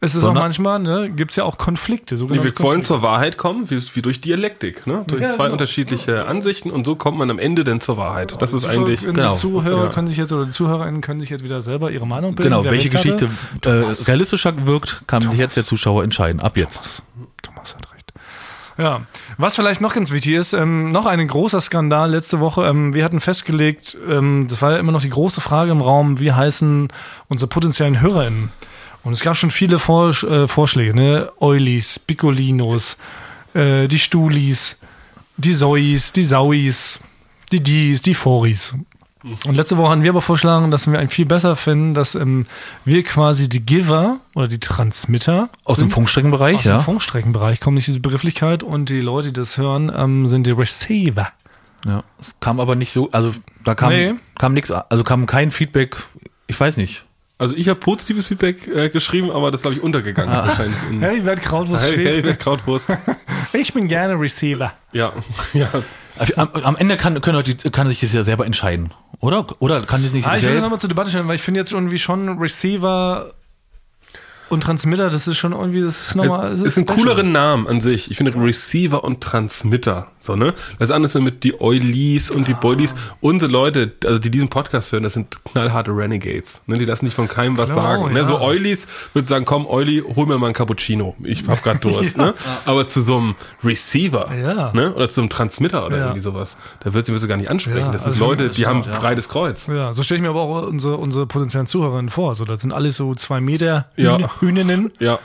[0.00, 2.14] Es ist auch manchmal, ne, gibt's ja auch Konflikte.
[2.14, 2.86] Nee, wir wollen Konflikte.
[2.86, 5.02] zur Wahrheit kommen, wie, wie durch Dialektik, ne?
[5.08, 5.54] Durch Ja, zwei genau.
[5.54, 8.40] unterschiedliche Ansichten und so kommt man am Ende dann zur Wahrheit.
[8.40, 9.00] Das ist Zuschauer- eigentlich.
[9.00, 9.34] die genau.
[9.34, 9.90] Zuhörer Ja.
[9.90, 12.50] können sich jetzt oder die Zuhörerinnen können sich jetzt wieder selber ihre Meinung bilden.
[12.52, 12.90] Genau, welche.
[12.90, 13.28] Geschichte
[13.64, 13.70] äh,
[14.06, 16.40] realistischer wirkt, kann sich jetzt der Zuschauer entscheiden.
[16.40, 17.02] Ab jetzt.
[17.42, 18.12] Thomas hat recht.
[18.78, 19.00] Ja,
[19.36, 22.64] was vielleicht noch ganz wichtig ist, ähm, noch ein großer Skandal letzte Woche.
[22.66, 26.20] Ähm, wir hatten festgelegt, ähm, das war ja immer noch die große Frage im Raum,
[26.20, 26.86] wie heißen
[27.26, 28.52] unsere potenziellen HörerInnen?
[29.04, 31.30] Und es gab schon viele Vorsch äh, Vorschläge, ne?
[31.40, 32.96] Eulis, Piccolinos,
[33.54, 34.76] äh, die Stulis,
[35.36, 36.98] die Sois, die Sauis,
[37.52, 38.74] die Dies, die Foris.
[39.46, 42.46] Und letzte Woche hatten wir aber vorgeschlagen, dass wir eigentlich viel besser finden, dass ähm,
[42.84, 45.90] wir quasi die Giver oder die Transmitter Aus dem sind.
[45.90, 46.78] Funkstreckenbereich, Aus dem ja.
[46.82, 51.28] Funkstreckenbereich kommt nicht diese Begrifflichkeit und die Leute, die das hören, ähm, sind die Receiver.
[51.84, 52.02] ja.
[52.20, 54.14] Es kam aber nicht so, also da kam, Nee.
[54.38, 55.96] kam nichts, also kam kein Feedback,
[56.46, 57.04] ich weiß nicht.
[57.38, 60.76] Also ich habe positives Feedback äh, geschrieben, aber das glaube ich untergegangen wahrscheinlich.
[60.90, 62.88] In, Hey, Bert Krautwurst hey, schrieb, hey, Krautwurst.
[63.52, 64.72] ich bin gerne Receiver.
[64.92, 65.12] Ja,
[65.52, 65.68] ja.
[66.34, 69.46] Am, am Ende kann, können euch die, kann sich das ja selber entscheiden, oder?
[69.60, 71.60] Oder kann das nicht Ah, ich will das nochmal zur Debatte stellen, weil ich finde
[71.60, 73.32] jetzt irgendwie schon Receiver
[74.50, 76.52] und Transmitter, das ist schon irgendwie, das ist nochmal.
[76.52, 78.10] Es das ist ein cooleren Namen an sich.
[78.10, 80.08] Ich finde Receiver und Transmitter.
[80.20, 80.52] So, ne?
[80.78, 82.94] Das andere ist mit die Eulis und die Boilies.
[83.20, 86.60] Unsere Leute, also die diesen Podcast hören, das sind knallharte Renegades.
[86.66, 86.76] Ne?
[86.78, 88.12] Die lassen nicht von keinem was Genau, sagen.
[88.12, 88.18] Ne?
[88.20, 88.24] ja.
[88.24, 91.14] So Eulis würde sagen, komm, Euli, hol mir mal einen Cappuccino.
[91.22, 92.16] Ich hab grad Durst.
[92.18, 92.34] ne?
[92.66, 94.72] Aber zu so einem Receiver Ja.
[94.74, 94.92] ne?
[94.94, 96.02] oder zu einem Transmitter oder Ja.
[96.06, 97.78] irgendwie sowas, da wird sie gar nicht ansprechen.
[97.86, 99.00] Ja, das sind also Leute, das die haben stimmt, ja.
[99.00, 99.66] breites Kreuz.
[99.66, 102.34] Ja, so stelle ich mir aber auch unsere, unsere potenziellen Zuhörerinnen vor.
[102.34, 104.18] So, das sind alles so zwei Meter Ja.
[104.40, 104.92] Hühn- Hühninnen.
[104.98, 105.18] Ja.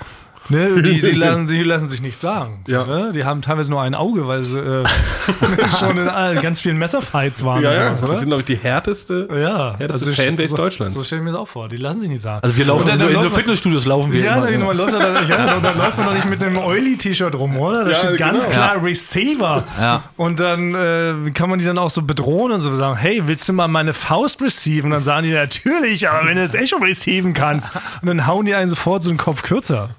[0.50, 2.63] Ne, die, die, lassen, die lassen sich nichts sagen.
[2.67, 2.83] Ja.
[2.85, 3.12] ne?
[3.13, 4.83] Die haben teilweise nur ein Auge, weil sie äh,
[5.79, 7.63] schon in all, ganz vielen Messerfights waren.
[7.63, 7.95] Ja, und ja.
[7.95, 10.97] sowas, Das sind, glaube ich, die härteste, Ja, härteste also Fanbase so, Deutschlands.
[10.97, 11.69] So stelle ich mir das auch vor.
[11.69, 12.43] Die lassen sich nicht sagen.
[12.43, 14.47] Also wir laufen dann- in dann so, in so Fitnessstudios laufen wir ja, immer.
[14.51, 17.35] dann, man läuft da, dann, ja, dann, dann läuft man doch nicht mit einem Oily-T-Shirt
[17.35, 17.85] rum, oder?
[17.85, 18.53] Da Ja, steht ganz genau.
[18.53, 19.63] klar Receiver.
[19.79, 20.03] Ja.
[20.17, 23.47] Und dann äh, kann man die dann auch so bedrohen und so sagen, hey, willst
[23.47, 24.85] du mal meine Faust receiven?
[24.88, 27.71] Und dann sagen die, natürlich, aber wenn du es echt schon receiven kannst.
[28.01, 29.91] Und dann hauen die einen sofort so den Kopf kürzer.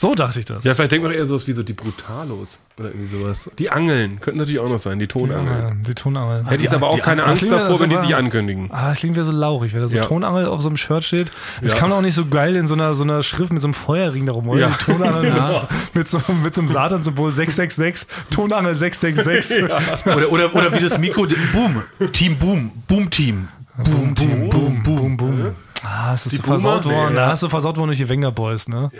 [0.00, 0.64] So dachte ich das.
[0.64, 3.50] Ja, vielleicht denkt man eher sowas wie so die Brutalos oder irgendwie sowas.
[3.58, 5.58] Die Angeln könnten natürlich auch noch sein, die Tonangeln.
[5.62, 6.46] Ja, die Tonangel.
[6.46, 8.70] Hätte ich aber auch keine Ah, Angst ja davor, so wenn die sich ankündigen.
[8.72, 10.02] Ah, das klingt wie so laurig, wenn da so Ja.
[10.04, 11.30] Tonangel auf so einem Shirt steht.
[11.60, 11.76] Das Ja.
[11.78, 13.74] kann man auch nicht so geil in so einer, so einer Schrift mit so einem
[13.74, 14.60] Feuerring darum, oder?
[14.60, 14.68] Ja.
[14.70, 15.20] Die Tonangel
[15.92, 19.64] mit, mit, so, mit so einem Satan-Symbol 666, Tonangel 666.
[20.06, 23.48] Oder, oder, oder wie das Mikro, Boom, Team Boom, Boom Team.
[23.76, 25.46] Boom, boom, boom, boom, boom.
[25.82, 26.58] Ah, es ist so Boomer?
[26.60, 27.08] versaut worden.
[27.10, 27.28] Nee, Da ja.
[27.32, 28.90] hast du versaut worden durch die Wenger Boys, ne?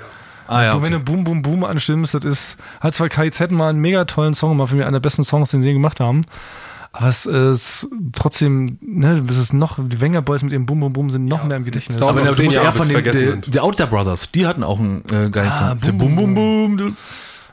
[0.51, 0.73] Ah ja.
[0.75, 4.05] Und wenn du Boom, Boom, Boom anstimmst, das ist, hat zwar KIZ mal einen mega
[4.05, 6.23] tollen Song gemacht, für mich einer der besten Songs, den sie gemacht haben.
[6.93, 10.93] Aber es ist trotzdem, ne, es ist noch, die Wenger Boys mit ihrem Boom, Boom,
[10.93, 11.99] Boom sind noch mehr im Gedächtnis.
[11.99, 13.55] zehn musst Jahre, eher von den vergessen der, sind.
[13.55, 15.99] der Outer Brothers, die hatten auch einen äh, geilen Ah, Song.
[15.99, 16.97] Boom, Boom, Boom, Boom, Boom.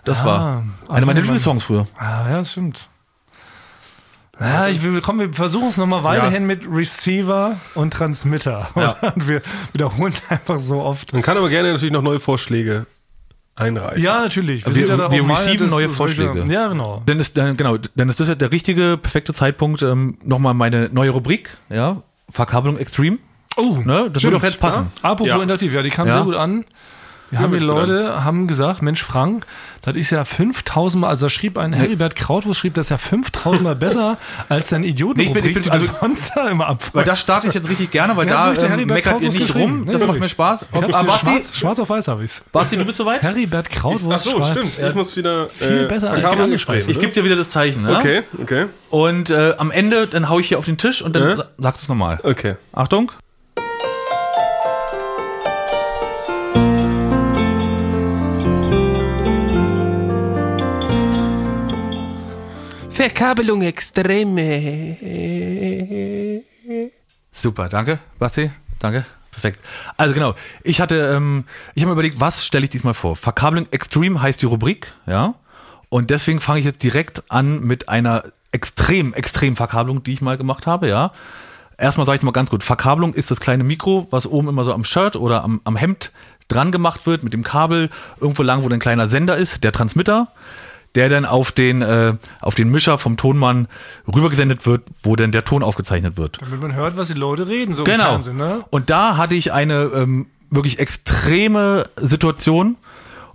[0.06, 1.20] Das Ah, war einer meiner.
[1.22, 1.86] Lieblingssongs früher.
[2.00, 2.90] Ah, ja, das stimmt.
[4.40, 8.70] Ja, ich will, komm, wir versuchen es nochmal weiterhin mit Receiver und Transmitter.
[9.16, 9.42] Und wir
[9.74, 11.12] wiederholen es einfach so oft.
[11.14, 12.86] Man kann aber gerne natürlich noch neue Vorschläge
[13.56, 14.04] einreichen.
[14.04, 14.64] Ja, natürlich.
[14.66, 16.46] Wir- sind ja wir receiven neue Vorschläge.
[16.48, 17.02] Ja, genau.
[17.08, 20.90] Dann ist dann, genau, dann ist das ja der richtige, perfekte Zeitpunkt, ähm, nochmal meine
[20.92, 23.18] neue Rubrik, ja, Verkabelung Extreme.
[23.56, 24.10] Oh, Ne?
[24.14, 24.92] Das würde doch jetzt passen.
[25.02, 25.42] Apropos Ja.
[25.42, 26.14] interaktiv, ja, die kam Ja.
[26.14, 26.64] sehr gut an.
[27.32, 29.46] Wir haben die Leute haben gesagt, Mensch Frank,
[29.88, 32.98] das ist ja 5000 Mal, also da schrieb ein Heribert Krautwurst, schrieb das ist ja
[32.98, 34.18] 5000 Mal besser
[34.50, 36.84] als dein Idioten, Nee, ich bin- ich bin- also- sonst da immer ab.
[36.94, 39.86] Weil da starte ich jetzt richtig gerne, weil Ja, da ähm, meckert ihr nicht rum.
[39.86, 40.22] Nee, das macht wirklich.
[40.24, 40.66] mir Spaß.
[40.72, 42.44] Ich hab's Aber Basti, schwarz, schwarz auf weiß habe ich's.
[42.52, 43.22] Basti, du bist soweit?
[43.22, 44.90] Heribert Ach Krautwurst so, schreibt, stimmt.
[44.90, 46.92] Ich muss wieder viel besser als die Speise.
[46.92, 47.84] Ich gebe dir wieder das Zeichen.
[47.84, 47.96] Ne?
[47.98, 51.38] Okay, okay, Und äh, am Ende, dann hau ich hier auf den Tisch und dann
[51.38, 52.20] sa- sagst du es nochmal.
[52.24, 52.56] okay.
[52.74, 53.12] Achtung.
[63.08, 64.84] Verkabelung extreme.
[67.32, 68.52] Super, danke, Basti.
[68.80, 69.06] Danke.
[69.32, 69.62] Perfekt.
[69.96, 73.16] Also genau, ich hatte, ähm, ich habe mir überlegt, was stelle ich diesmal vor?
[73.16, 75.36] Verkabelung Extreme heißt die Rubrik, ja.
[75.88, 80.38] Und deswegen fange ich jetzt direkt an mit einer extrem, extrem Verkabelung, die ich mal
[80.38, 81.14] gemacht habe, ja.
[81.78, 84.74] Erstmal sage ich mal ganz gut, Verkabelung ist das kleine Mikro, was oben immer so
[84.74, 86.12] am Shirt oder am, am Hemd
[86.50, 87.90] dran gemacht wird mit dem Kabel,
[88.20, 90.28] irgendwo lang, wo ein kleiner Sender ist, der Transmitter,
[90.98, 93.68] der dann auf den, äh, auf den Mischer vom Tonmann
[94.14, 96.40] rübergesendet wird, wo dann der Ton aufgezeichnet wird.
[96.42, 98.10] Damit man hört, was die Leute reden, so im Genau.
[98.10, 98.66] Fernsehen, ne?
[98.72, 102.76] Und da hatte ich eine ähm, wirklich extreme Situation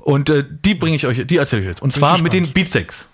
[0.01, 1.81] und äh, die bringe ich euch, die erzähle ich jetzt.
[1.83, 2.53] Und zwar mit den.
[2.53, 3.07] Beatsteaks.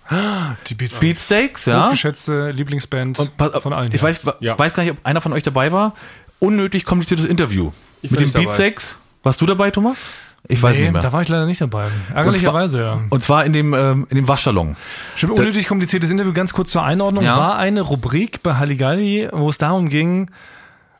[0.69, 0.99] Die Beats.
[1.01, 1.87] Beatsteaks, ja.
[1.87, 3.89] Hochgeschätzte Lieblingsband Und pass von allen.
[3.93, 4.09] ich ja.
[4.09, 4.59] weiß, Ja.
[4.59, 5.95] weiß gar nicht, ob einer von euch dabei war.
[6.39, 7.71] Unnötig kompliziertes Interview.
[8.01, 8.33] Ich mit den.
[8.33, 8.97] Beatsteaks.
[9.23, 9.99] Warst du dabei, Thomas?
[10.47, 11.03] Ich weiß Nee, nicht mehr.
[11.03, 11.89] da war ich leider nicht dabei.
[12.15, 13.01] Ärgerlicherweise, ja.
[13.11, 14.77] Und zwar in dem, ähm, in dem Waschsalon.
[15.17, 17.25] Stimmt, unnötig kompliziertes Interview, ganz kurz zur Einordnung.
[17.25, 17.37] Ja.
[17.37, 20.31] War eine Rubrik bei Halligalli, wo es darum ging,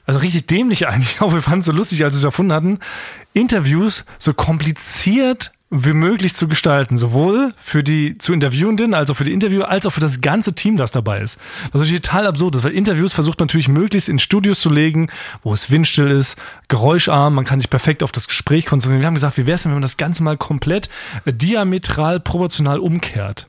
[0.07, 2.79] also richtig dämlich eigentlich, auch wir fanden es so lustig, als wir es erfunden hatten,
[3.33, 9.25] Interviews so kompliziert wie möglich zu gestalten, sowohl für die zu Interviewenden, als auch für
[9.25, 11.39] die Interviewer, als auch für das ganze Team, das dabei ist.
[11.73, 15.09] Was natürlich total absurd ist, weil Interviews versucht man natürlich möglichst in Studios zu legen,
[15.43, 19.03] wo es windstill ist, geräuscharm, man kann sich perfekt auf das Gespräch konzentrieren.
[19.03, 20.89] Wir haben gesagt, wie wäre es denn, wenn man das Ganze mal komplett
[21.27, 23.47] äh, diametral proportional umkehrt?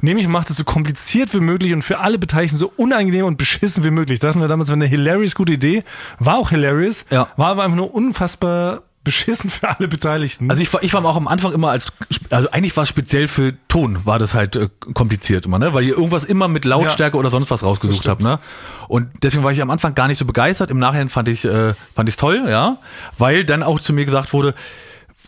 [0.00, 3.82] Nämlich macht es so kompliziert wie möglich und für alle Beteiligten so unangenehm und beschissen
[3.84, 4.18] wie möglich.
[4.18, 5.84] Dachten wir damals, war eine hilarious gute Idee.
[6.18, 7.28] War auch hilarious, Ja.
[7.36, 10.50] war aber einfach nur unfassbar beschissen für alle Beteiligten.
[10.50, 11.86] Also ich war, ich war auch am Anfang immer als,
[12.28, 15.72] also eigentlich war es speziell für Ton, war das halt äh, kompliziert immer, ne?
[15.72, 18.40] Weil ihr irgendwas immer mit Lautstärke oder sonst was rausgesucht habt, ne?
[18.88, 20.72] Und deswegen war ich am Anfang gar nicht so begeistert.
[20.72, 22.78] Im Nachhinein fand ich, äh, fand ich toll, ja,
[23.16, 24.54] weil dann auch zu mir gesagt wurde,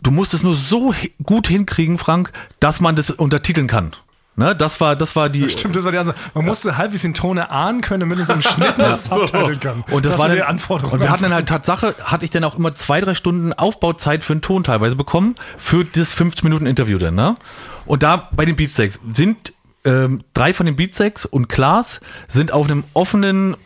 [0.03, 3.93] du musst es nur so gut hinkriegen, Frank, dass man das untertiteln kann.
[4.39, 4.55] Ne?
[4.55, 5.51] Das war, das war die.
[5.51, 6.17] Stimmt, das war die Ansage.
[6.33, 9.85] Man musste halbwegs den Ton erahnen können, damit es im Schnitt das Subtitle kann.
[9.91, 10.93] Und das, war die Anforderung.
[10.93, 14.23] Und wir hatten dann halt Tatsache, hatte ich dann auch immer zwei, drei Stunden Aufbauzeit
[14.23, 17.37] für einen Ton teilweise bekommen, für das 15 Minuten Interview dann, ne?
[17.85, 19.53] Und da bei den Beatsteaks sind
[19.85, 21.99] ähm, drei von den Beatsteaks und Klaas
[22.29, 23.57] sind auf einem offenen,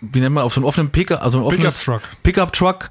[0.00, 2.02] wie nennt man, auf so einem offenen Pickup, also ein offenes Pickup-Truck.
[2.22, 2.90] Pickup-Truck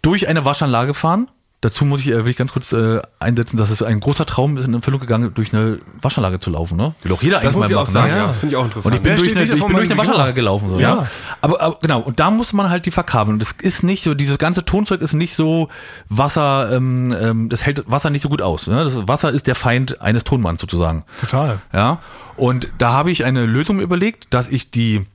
[0.00, 1.28] durch eine Waschanlage fahren.
[1.62, 4.56] Dazu muss ich, äh, will ich ganz kurz äh, einsetzen, dass es ein großer Traum
[4.56, 6.92] ist, in Erfüllung gegangen, durch eine Waschanlage zu laufen, ne?
[7.04, 8.18] Will auch jeder eigentlich Das muss mal ich auch machen, sagen, ne?
[8.18, 8.26] ja.
[8.26, 8.86] Das finde ich auch interessant.
[8.86, 10.68] Und ich bin Wer durch eine, ich bin durch eine Waschanlage gelaufen.
[10.70, 10.94] So, Ja.
[10.96, 11.06] ja.
[11.40, 13.34] Aber, aber genau, und da muss man halt die verkabeln.
[13.34, 15.68] Und das ist nicht so, dieses ganze Tonzeug ist nicht so
[16.08, 18.66] Wasser, ähm, ähm, das hält Wasser nicht so gut aus.
[18.66, 18.82] Ne?
[18.82, 21.04] Das Wasser ist der Feind eines Tonmanns sozusagen.
[21.20, 21.60] Total.
[21.72, 22.00] Ja.
[22.36, 25.06] Und da habe ich eine Lösung überlegt, dass ich die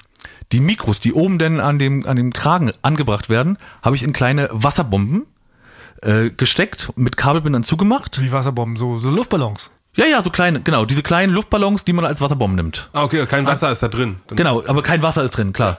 [0.53, 4.13] die Mikros, die oben denn an dem an dem Kragen angebracht werden, habe ich in
[4.13, 5.25] kleine Wasserbomben
[6.01, 8.21] äh, gesteckt, mit Kabelbindern zugemacht.
[8.21, 9.71] Wie Wasserbomben, so, so Luftballons.
[9.95, 12.89] Ja, ja, so kleine, genau, diese kleinen Luftballons, die man als Wasserbomben nimmt.
[12.93, 14.17] Ah, okay, kein Wasser ist da drin.
[14.27, 15.77] Dann- Genau, aber kein Wasser ist drin, klar.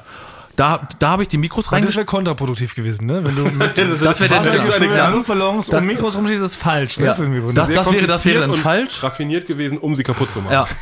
[0.58, 1.96] Da, da habe ich die Mikros Das reingesteckt.
[1.98, 3.22] wäre kontraproduktiv gewesen, ne?
[3.22, 7.06] Wenn du mit Das wäre dann so eine Luftballons um Mikros rumschießt, ist falsch, ne?
[7.06, 7.12] Ja.
[7.54, 9.00] Das- Sehr wäre- das wäre dann und falsch.
[9.02, 10.52] Raffiniert gewesen, um sie kaputt zu machen.
[10.52, 10.66] Ja.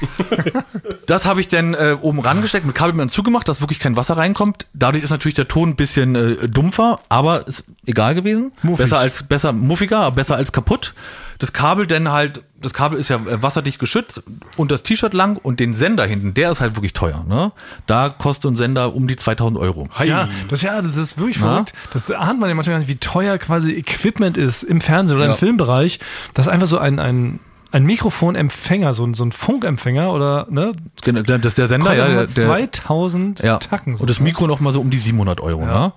[1.06, 4.66] Das habe ich dann äh, oben rangesteckt, mit Kabelbindern zugemacht, dass wirklich kein Wasser reinkommt.
[4.74, 8.50] Dadurch ist natürlich der Ton ein bisschen äh, dumpfer, aber ist egal gewesen.
[8.62, 8.86] Muffig.
[8.86, 10.94] Besser als besser muffiger, aber besser als kaputt.
[11.38, 14.22] Das Kabel dann halt, das Kabel ist ja äh, wasserdicht geschützt
[14.57, 17.25] und das T-Shirt lang und den Sender hinten, der ist halt wirklich teuer.
[17.29, 17.53] Ne?
[17.87, 19.88] Da kostet ein Sender um die 2000 Euro.
[19.94, 20.09] Hi.
[20.09, 21.46] Ja, das, ja, das ist wirklich Na?
[21.53, 21.72] verrückt.
[21.92, 25.27] Das ahnt man ja manchmal gar nicht, wie teuer quasi Equipment ist im Fernsehen oder
[25.27, 25.33] Ja.
[25.33, 26.01] im Filmbereich.
[26.35, 27.40] Das ist einfach so ein, ein,
[27.72, 30.72] ein Mikrofonempfänger, so ein, so ein Funkempfänger oder, ne?
[31.03, 32.07] Genau, Das ist der Sender, ja.
[32.07, 33.59] Der, der, 2000 ja.
[33.59, 33.96] Tacken.
[33.96, 34.25] so, und das ne?
[34.25, 35.66] Mikro noch mal so um die 700 Euro.
[35.66, 35.92] Ne?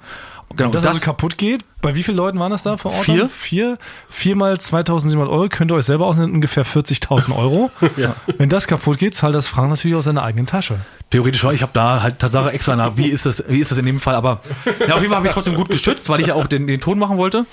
[0.55, 3.05] Genau, Und das, also kaputt geht, bei wie vielen Leuten waren das da vor Ort?
[3.05, 3.17] Vier.
[3.19, 3.29] dann?
[3.29, 3.77] Vier.
[4.09, 7.71] Vier mal 2700 Euro, könnt ihr euch selber ausnehmen, ungefähr 40.000 Euro.
[7.97, 8.15] Ja.
[8.37, 10.79] Wenn das kaputt geht, zahlt das Frank natürlich aus seiner eigenen Tasche.
[11.09, 11.53] Theoretisch schon.
[11.53, 13.99] Ich habe da halt Tatsache extra nach, wie ist das, wie ist das in dem
[13.99, 14.15] Fall?
[14.15, 14.41] Aber
[14.87, 16.79] ja, auf jeden Fall habe ich trotzdem gut geschützt, weil ich ja auch den, den
[16.79, 17.45] Ton machen wollte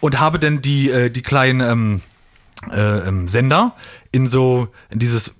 [0.00, 2.00] und habe dann die äh, die kleinen ähm,
[2.70, 3.74] äh, ähm, Sender
[4.12, 5.34] in so in dieses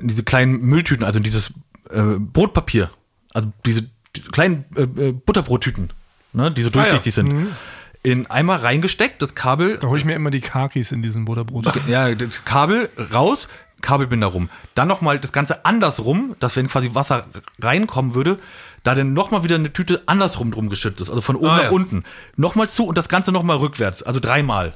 [0.00, 1.52] in diese kleinen Mülltüten, also in dieses
[1.90, 2.90] äh, Brotpapier,
[3.34, 3.82] also diese
[4.16, 5.92] die kleinen äh, äh, Butterbrottüten,
[6.32, 7.48] ne, die so durchsichtig sind,
[8.02, 11.66] in einmal reingesteckt, das Kabel Da hole ich mir immer die Kakis in diesen Butterbrot.
[11.88, 13.48] ja, das Kabel raus,
[13.80, 14.48] Kabelbinder rum.
[14.74, 17.26] Dann nochmal das Ganze andersrum, dass wenn quasi Wasser
[17.60, 18.38] reinkommen würde,
[18.84, 21.10] da dann nochmal wieder eine Tüte andersrum drum geschützt ist.
[21.10, 21.70] Also von oben Ah, nach ja.
[21.70, 22.04] unten.
[22.36, 24.02] Nochmal zu und das Ganze nochmal rückwärts.
[24.02, 24.74] Also dreimal.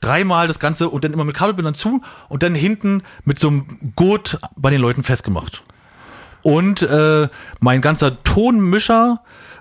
[0.00, 3.92] Dreimal das Ganze und dann immer mit Kabelbindern zu und dann hinten mit so einem
[3.96, 5.62] Gurt bei den Leuten festgemacht.
[6.42, 7.28] Und äh,
[7.60, 9.20] mein ganzer Tonmischer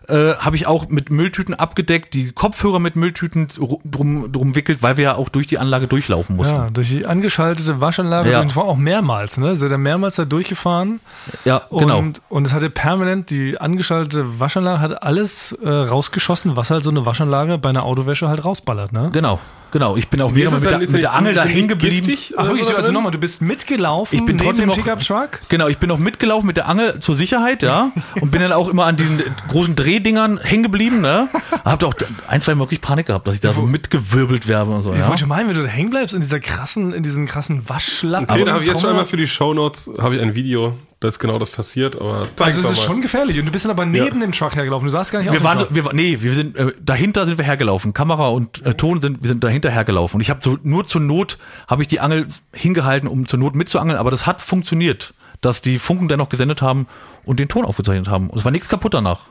[0.10, 4.82] äh, habe ich auch mit Mülltüten abgedeckt, die Kopfhörer mit Mülltüten ru- drum, drum wickelt,
[4.84, 6.56] weil wir ja auch durch die Anlage durchlaufen mussten.
[6.56, 8.42] Ja, durch die angeschaltete Waschanlage, Ja.
[8.42, 9.56] und zwar auch mehrmals, ne?
[9.60, 11.00] Er dann mehrmals da durchgefahren.
[11.46, 12.00] Ja, genau.
[12.00, 16.90] Und, und es hatte permanent, die angeschaltete Waschanlage hat alles äh, rausgeschossen, was halt so
[16.90, 19.10] eine Waschanlage bei einer Autowäsche halt rausballert, ne?
[19.14, 19.40] Genau,
[19.72, 19.96] genau.
[19.98, 22.16] Ich bin auch es mit, dann- der, mit der Angel da hängen geblieben.
[22.38, 25.42] Ach so also nochmal, du bist mitgelaufen Ich bin neben trotzdem dem noch- Pickup-Truck?
[25.50, 28.70] Genau, ich bin auch mitgelaufen mit der Angel zur Sicherheit, ja, und bin dann auch
[28.70, 31.28] immer an diesen großen Drehdingern hängen geblieben, ne?
[31.64, 31.94] Hab auch
[32.28, 35.00] ein, zwei Mal wirklich Panik gehabt, dass ich da so mitgewirbelt werde und so, Ich
[35.00, 35.08] ja.
[35.08, 38.30] wollte meinen, wenn du da hängen bleibst in dieser krassen, in diesen krassen Waschlappen.
[38.30, 41.18] Okay, da habe ich jetzt schon einmal für die Shownotes habe ich ein Video, das
[41.18, 42.84] genau das passiert, aber Also es ist mal.
[42.86, 43.40] schon gefährlich.
[43.40, 44.86] Und du bist dann aber neben dem Truck hergelaufen.
[44.86, 45.86] Du saßt gar nicht Wir auf waren dem so, Truck.
[45.86, 47.94] wir, nee, wir sind äh, dahinter sind wir hergelaufen.
[47.94, 50.16] Kamera und äh, Ton sind wir sind dahinter hergelaufen.
[50.18, 53.56] Und ich habe so nur zur Not habe ich die Angel hingehalten, um zur Not
[53.56, 56.86] mitzuangeln, aber das hat funktioniert, dass die Funken dennoch gesendet haben
[57.24, 58.30] und den Ton aufgezeichnet haben.
[58.30, 59.22] Und es war nichts kaputt danach.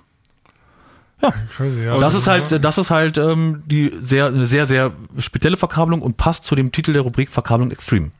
[1.56, 1.98] Crazy, ja.
[1.98, 6.16] Das ist halt, das ist halt ähm, die sehr, eine sehr, sehr spezielle Verkabelung und
[6.16, 8.12] passt zu dem Titel der Rubrik Verkabelung Extreme.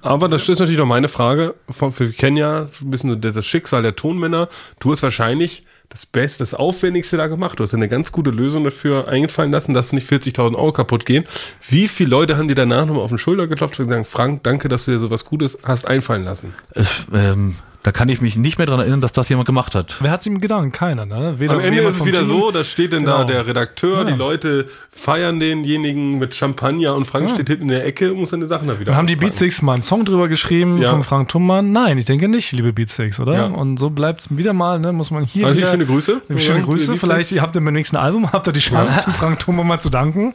[0.00, 1.54] Aber das ist natürlich noch meine Frage.
[1.66, 4.48] Wir kennen ja ein bisschen das Schicksal der Tonmänner.
[4.78, 7.58] Du hast wahrscheinlich das Beste, das Aufwendigste da gemacht.
[7.58, 11.24] Du hast eine ganz gute Lösung dafür eingefallen lassen, dass nicht 40.000 Euro kaputt gehen.
[11.68, 14.68] Wie viele Leute haben dir danach nochmal auf den Schulter geklopft und gesagt, Frank, danke,
[14.68, 16.54] dass du dir sowas Gutes hast einfallen lassen?
[16.74, 17.56] Es, ähm,
[17.88, 19.96] da kann ich mich nicht mehr dran erinnern, dass das jemand gemacht hat.
[20.00, 20.74] Wer hat's ihm gedacht?
[20.74, 21.36] Keiner, ne?
[21.38, 23.24] Weder Am Ende ist es wieder Team- so, da steht dann da Genau.
[23.26, 24.04] der Redakteur, Ja.
[24.04, 28.28] die Leute feiern denjenigen mit Champagner und Frank steht hinten in der Ecke und muss
[28.30, 29.16] seine Sachen da wieder haben die.
[29.16, 30.90] Beatsticks mal einen Song drüber geschrieben Ja.
[30.90, 31.72] von Frank Thummann.
[31.72, 33.32] Nein, ich denke nicht, liebe Beatsticks, oder?
[33.32, 33.44] Ja.
[33.46, 34.92] Und so bleibt's wieder mal, ne?
[34.92, 35.70] Muss man hier Also wieder...
[35.70, 36.20] schöne Grüße.
[36.36, 36.96] Schöne Ja, Grüße.
[36.98, 40.34] Vielleicht habt ihr beim nächsten Album habt ihr die Chance, Frank Thummann mal zu danken.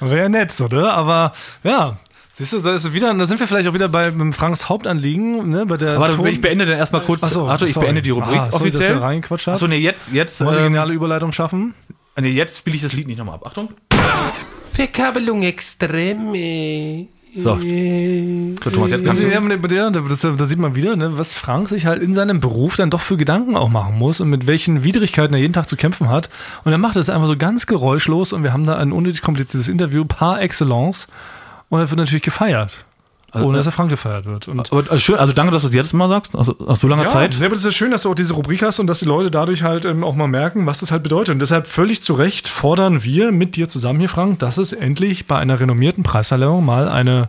[0.00, 0.94] Wäre ja nett, oder?
[0.94, 1.32] Aber
[1.64, 1.98] ja,
[2.34, 5.48] siehst du, da ist wieder, da sind wir vielleicht auch wieder bei mit Franks Hauptanliegen,
[5.50, 5.66] ne?
[5.66, 7.20] Bei der Warte, Ton- ich beende dann erstmal kurz.
[7.22, 7.86] Ach so, Arthur, ich sorry.
[7.86, 9.02] beende die Rubrik Ah, sorry, offiziell.
[9.54, 11.74] Achso, nee, jetzt, jetzt, Wollen ähm, geniale Überleitung schaffen?
[12.20, 13.46] nee, jetzt spiele ich das Lied nicht nochmal ab.
[13.46, 13.68] Achtung.
[14.72, 17.06] Verkabelung extreme.
[17.36, 17.56] So.
[17.56, 20.36] So, Thomas, jetzt kannst Also, du.
[20.36, 23.16] da sieht man wieder, ne, was Frank sich halt in seinem Beruf dann doch für
[23.16, 26.30] Gedanken auch machen muss und mit welchen Widrigkeiten er jeden Tag zu kämpfen hat.
[26.62, 29.68] Und er macht das einfach so ganz geräuschlos und wir haben da ein unnötig kompliziertes
[29.68, 31.08] Interview par excellence
[31.68, 32.84] und er wird natürlich gefeiert.
[33.42, 34.48] Ohne dass er Frank gefeiert wird.
[34.48, 36.36] Und Aber äh, schön, also danke, dass du es jetzt mal sagst.
[36.36, 37.34] Also aus so langer Zeit.
[37.34, 39.30] Ja, aber das ist schön, dass du auch diese Rubrik hast und dass die Leute
[39.30, 41.32] dadurch halt ähm, auch mal merken, was das halt bedeutet.
[41.34, 45.26] Und deshalb völlig zu Recht fordern wir mit dir zusammen hier, Frank, dass es endlich
[45.26, 47.28] bei einer renommierten Preisverleihung mal eine,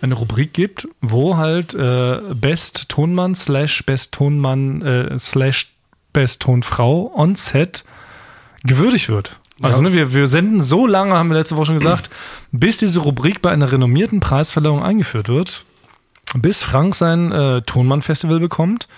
[0.00, 5.72] eine Rubrik gibt, wo halt äh, Best Tonmann slash Best Tonmann äh, slash
[6.12, 7.84] Best Tonfrau on Set
[8.62, 9.36] gewürdigt wird.
[9.62, 12.10] Also ne, wir, wir senden so lange, haben wir letzte Woche schon gesagt,
[12.52, 15.64] bis diese Rubrik bei einer renommierten Preisverleihung eingeführt wird
[16.34, 18.88] bis Frank sein äh, Tonmann-Festival bekommt.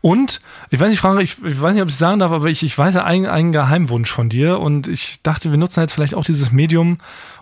[0.00, 0.40] Und
[0.70, 2.76] ich weiß nicht, Frank, ich, ich weiß nicht, ob ich sagen darf, aber ich, ich
[2.76, 6.24] weiß ja einen, einen Geheimwunsch von dir und ich dachte, wir nutzen jetzt vielleicht auch
[6.24, 6.98] dieses Medium,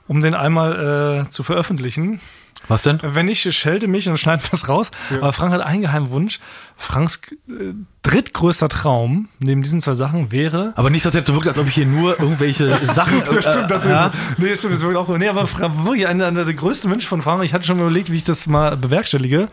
[0.07, 2.21] um den einmal äh, zu veröffentlichen.
[2.69, 2.99] Was denn?
[3.03, 4.91] Wenn nicht, schelte mich und schneiden wir es raus.
[5.11, 6.41] Aber Frank hat einen Geheimwunsch.
[6.77, 10.73] Franks äh, drittgrößter Traum neben diesen zwei Sachen wäre.
[10.77, 13.21] Aber nicht, dass jetzt so wirkt, als ob ich hier nur irgendwelche Sachen.
[13.21, 14.11] Äh, Stimmt, das ist, ja.
[14.39, 15.49] nee, stimmt, das ist wirklich auch, nee, aber
[15.85, 18.47] wirklich einer, einer der größten Wünsche von Frank, ich hatte schon überlegt, wie ich das
[18.47, 19.49] mal bewerkstellige,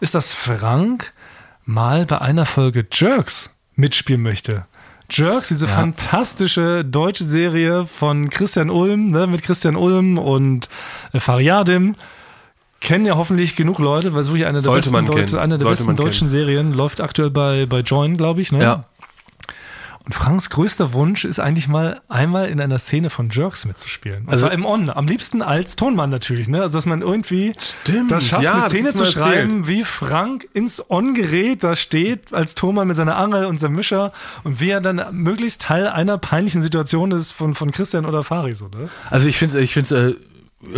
[0.00, 1.12] ist, dass Frank
[1.64, 4.66] mal bei einer Folge Jerks mitspielen möchte.
[5.10, 10.70] Jerks, diese fantastische deutsche Serie von Christian Ulm, ne, mit Christian Ulm und
[11.12, 11.96] äh, Fariadim.
[12.82, 15.38] Kennen ja hoffentlich genug Leute, weil es wirklich eine der Sollte besten, kennen.
[15.38, 18.50] eine der besten deutschen Serien, läuft aktuell bei, bei Join, glaube ich.
[18.50, 18.60] Ne?
[18.60, 18.84] Ja.
[20.04, 24.24] Und Franks größter Wunsch ist eigentlich mal einmal in einer Szene von Jerks mitzuspielen.
[24.26, 26.60] Also im On, am liebsten als Tonmann natürlich, ne?
[26.60, 30.90] Also dass man irgendwie Stimmt, das schafft, ja, eine Szene zu schreiben, wie Frank ins
[30.90, 35.00] On-Gerät da steht, als Tonmann mit seiner Angel und seinem Mischer und wie er dann
[35.12, 38.88] möglichst Teil einer peinlichen Situation ist von, von Christian oder Fari, so, ne?
[39.08, 40.31] Also ich finde ich finde äh,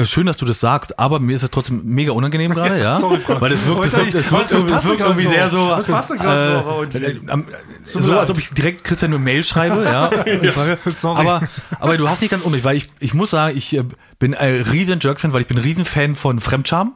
[0.05, 2.95] schön, dass du das sagst, aber mir ist es trotzdem mega unangenehm gerade, ja.
[2.95, 3.41] sorry, Frank.
[3.41, 5.51] Weil es wirkt, es wirkt, es Was, wirkt, das es passt wirkt irgendwie gerade sehr
[5.51, 5.61] so.
[5.61, 5.69] so.
[5.69, 7.43] Das passt doch gerade so, Äh, äh,
[7.83, 10.11] So so, als ob ich direkt Christian eine Mail schreibe, ja.
[10.53, 11.21] Frage, Sorry.
[11.21, 11.43] Aber,
[11.81, 13.85] aber du hast nicht ganz unrecht, weil ich, ich muss sagen, ich äh,
[14.19, 16.95] bin ein riesen Jerks-Fan, weil ich bin ein riesen Fan von Fremdscham.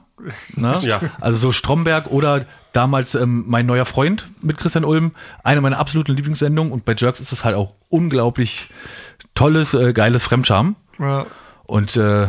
[0.57, 0.79] Ne?
[0.81, 1.01] Ja.
[1.21, 5.13] Also so Stromberg oder damals ähm, mein neuer Freund mit Christian Ulm,
[5.45, 8.69] eine meiner absoluten Lieblingssendungen und bei Jerks ist es halt auch unglaublich
[9.35, 10.75] tolles, äh, geiles Fremdscham.
[10.99, 11.27] Ja.
[11.65, 12.29] Und äh,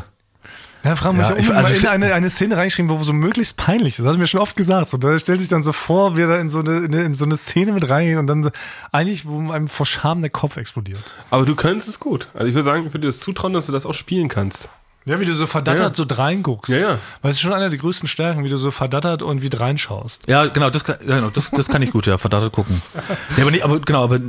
[0.83, 3.57] Ja, Frank muss Ja, ja ich- also in eine, eine Szene reingeschrieben, wo so möglichst
[3.57, 3.99] peinlich ist.
[3.99, 4.89] Das hat mir schon oft gesagt.
[4.89, 7.25] So, da stellt sich dann so vor, wie er da in so eine, in, so
[7.25, 8.49] eine Szene mit reingeht und dann
[8.91, 11.03] eigentlich, wo einem vor Scham der Kopf explodiert.
[11.29, 12.27] Aber du könntest es gut.
[12.33, 14.69] Also ich würde sagen, ich würde dir das zutrauen, dass du das auch spielen kannst.
[15.05, 16.75] Ja, wie du so verdattert Ja, so reinguckst.
[16.75, 16.99] Ja, ja.
[17.21, 20.23] Weil es ist schon einer der größten Stärken, wie du so verdattert und wie reinschaust.
[20.27, 22.81] Ja, genau, das kann, ja, genau, das, das kann ich gut, ja, verdattert gucken.
[23.35, 24.19] Ja, aber nicht, aber genau, aber,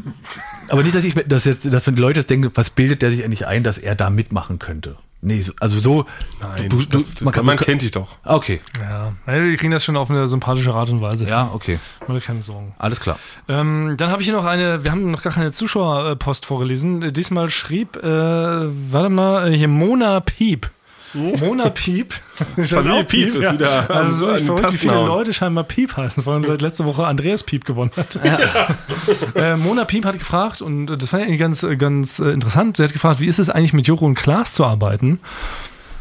[0.68, 3.10] aber nicht, dass ich, dass jetzt, dass wenn die Leute jetzt denken, was bildet der
[3.10, 4.96] sich eigentlich ein, dass er da mitmachen könnte?
[5.22, 6.06] Nee, so- also so,
[6.40, 8.08] Nein, du, du, das, man, kann, man kennt dich doch.
[8.24, 9.12] Ah, okay, Ja.
[9.26, 11.28] Wir kriegen das schon auf eine sympathische Art und Weise.
[11.28, 11.78] ja, okay,
[12.08, 12.74] Mach dir keine Sorgen.
[12.78, 13.18] alles klar.
[13.48, 17.12] Ähm, dann habe ich hier noch eine, wir haben noch gar keine Zuschauerpost vorgelesen.
[17.12, 20.70] Diesmal schrieb, äh, warte mal, äh, hier Mona Piep.
[21.14, 22.14] Mona Piep.
[22.56, 24.94] Ich Familie auch Piep ist wieder Also so ich verrückt, wie viele.
[24.94, 28.18] Leute scheinbar Piep heißen, vor allem seit letzter Woche Andreas Piep gewonnen hat.
[29.34, 32.84] äh, Mona Piep hat gefragt, und das fand ich eigentlich ganz, ganz äh, interessant, sie
[32.84, 35.20] hat gefragt, wie ist es eigentlich mit Joko und Klaas zu arbeiten?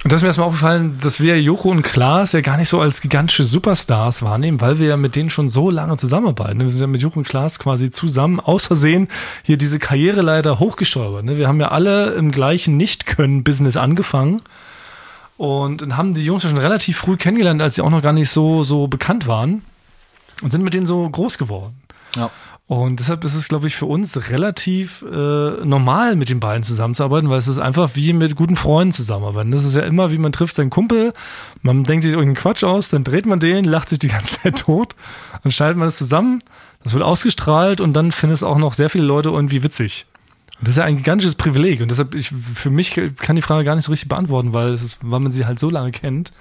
[0.03, 2.79] Und da ist mir erstmal aufgefallen, dass wir Joko und Klaas ja gar nicht so
[2.79, 6.59] als gigantische Superstars wahrnehmen, weil wir ja mit denen schon so lange zusammenarbeiten.
[6.61, 9.09] Wir sind ja mit Joko und Klaas quasi zusammen, aus Versehen,
[9.43, 11.25] hier diese Karriereleiter hochgesteuert.
[11.25, 11.35] ne?
[11.35, 14.41] Wir haben ja alle im gleichen Nicht-Können-Business angefangen
[15.39, 18.11] und dann haben die Jungs ja schon relativ früh kennengelernt, als sie auch noch gar
[18.11, 19.61] nicht so, so bekannt waren
[20.41, 21.81] und sind mit denen so groß geworden.
[22.13, 22.29] Ja.
[22.67, 27.29] Und deshalb ist es, glaube ich, für uns relativ äh, normal, mit den beiden zusammenzuarbeiten,
[27.29, 29.51] weil es ist einfach wie mit guten Freunden zusammenarbeiten.
[29.51, 31.13] Das ist ja immer, wie man trifft seinen Kumpel,
[31.61, 34.57] man denkt sich irgendeinen Quatsch aus, dann dreht man den, lacht sich die ganze Zeit
[34.57, 34.93] tot,
[35.41, 36.39] dann schaltet man es zusammen,
[36.83, 40.05] das wird ausgestrahlt und dann finden es auch noch sehr viele Leute irgendwie witzig.
[40.59, 41.79] Und das ist ja ein gigantisches Privileg.
[41.81, 44.83] Und deshalb, ich, für mich kann die Frage gar nicht so richtig beantworten, weil, es
[44.83, 46.31] ist, weil man sie halt so lange kennt.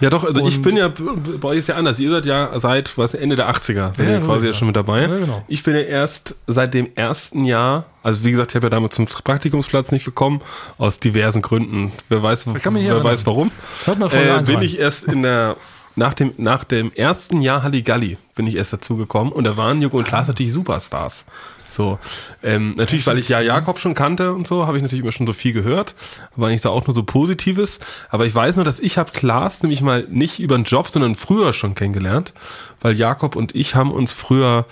[0.00, 1.98] Ja, doch, also ich Und- bin ja, bei euch ist ja anders.
[2.00, 4.52] Ihr seid ja seit was, Ende der 80er, seid Ja, ihr quasi ja.
[4.52, 5.02] ja schon mit dabei.
[5.02, 5.44] Ja, genau.
[5.46, 8.94] Ich bin ja erst seit dem ersten Jahr, also wie gesagt, ich habe ja damals
[8.96, 10.40] zum Praktikumsplatz nicht bekommen,
[10.78, 11.92] aus diversen Gründen.
[12.08, 13.04] Wer weiß, wer erinnern.
[13.04, 13.50] weiß warum.
[13.84, 14.64] Hört mal Äh, bin rein.
[14.64, 15.56] ich erst in der,
[15.96, 19.98] nach dem, nach dem ersten Jahr Halligalli bin ich erst dazugekommen und da waren Joko
[19.98, 21.24] und Klaas natürlich Superstars.
[21.70, 21.98] So,
[22.42, 25.26] ähm, natürlich, weil ich ja Jakob schon kannte und so, habe ich natürlich immer schon
[25.26, 25.94] so viel gehört,
[26.36, 27.78] war nicht da auch nur so Positives.
[28.08, 31.14] Aber ich weiß nur, dass ich habe Klaas nämlich mal nicht über den Job, sondern
[31.14, 32.32] früher schon kennengelernt,
[32.80, 34.66] weil Jakob und ich haben uns früher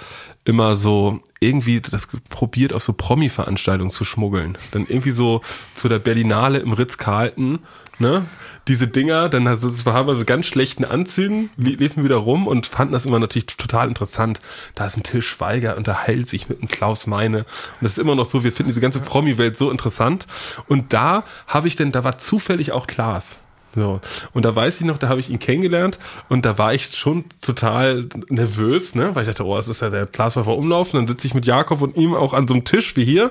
[0.44, 4.56] immer so irgendwie das probiert, auf so Promi-Veranstaltungen zu schmuggeln.
[4.70, 5.42] Dann irgendwie so
[5.74, 7.58] zu der Berlinale im Ritz-Carlton,
[7.98, 8.24] ne?
[8.66, 9.62] Diese Dinger, dann haben
[10.08, 13.88] wir so ganz schlechten Anzügen, lie- liefen wieder rum und fanden das immer natürlich total
[13.88, 14.40] interessant.
[14.74, 17.38] Da ist ein Till Schweiger, unterhält sich mit einem Klaus Meine.
[17.38, 17.46] Und
[17.80, 20.26] das ist immer noch so, wir finden diese ganze Promi-Welt so interessant.
[20.66, 23.40] Und da habe ich denn, da war zufällig auch Klaas.
[23.78, 24.00] So.
[24.32, 27.24] Und da weiß ich noch, da habe ich ihn kennengelernt und da war ich schon
[27.40, 29.14] total nervös, ne?
[29.14, 30.92] Weil ich dachte, oh, das ist ja der Glaswerfer Umlauf.
[30.92, 33.30] Und dann sitze ich mit Jakob und ihm auch an so einem Tisch wie hier.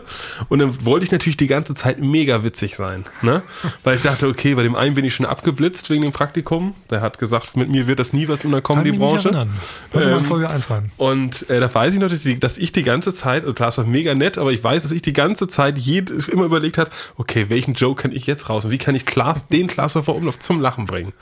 [0.49, 3.41] Und dann wollte ich natürlich die ganze Zeit mega witzig sein, ne?
[3.83, 6.73] Weil ich dachte, okay, bei dem einen bin ich schon abgeblitzt wegen dem Praktikum.
[6.89, 9.47] Der hat gesagt, mit mir wird das nie was in der Comedy-Branche.
[9.93, 10.91] Ähm, Folge 1 rein.
[10.97, 13.77] Und äh, da weiß ich noch, dass, die, dass ich die ganze Zeit, und Klaas
[13.77, 16.91] war mega nett, aber ich weiß, dass ich die ganze Zeit jed, immer überlegt hat,
[17.17, 20.37] okay, welchen Joke kann ich jetzt raus und wie kann ich Klaas, den Klaashofer Umlauf
[20.43, 21.13] zum Lachen bringen.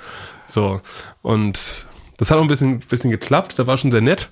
[0.47, 0.81] So,
[1.21, 1.85] und
[2.17, 4.29] das hat auch ein bisschen, bisschen geklappt, da war schon sehr nett.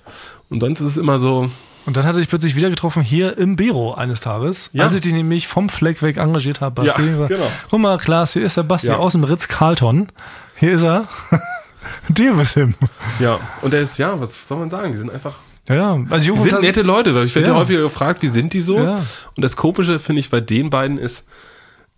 [0.50, 1.50] Und sonst ist es immer so,
[1.86, 4.84] Und dann hatte ich plötzlich wieder getroffen hier im Büro eines Tages, Ja.
[4.84, 6.84] als ich dich nämlich vom Fleck weg engagiert habe.
[6.86, 7.50] Ja, genau.
[7.70, 8.96] Guck mal, Klaas, hier ist der Basti Ja.
[8.96, 10.08] aus dem Ritz-Carlton.
[10.56, 11.06] Hier ist er.
[12.08, 12.74] Deal with him.
[13.18, 15.34] ja, und der ist, ja, was soll man sagen, die sind einfach
[15.68, 15.92] Ja, ja.
[16.10, 17.10] Also Die Joko sind nette Leute.
[17.24, 17.54] Ich werde ja.
[17.54, 17.60] Ja.
[17.60, 18.78] häufiger gefragt, wie sind die so?
[18.78, 18.94] Ja.
[19.36, 21.24] Und das Komische finde ich bei den beiden ist,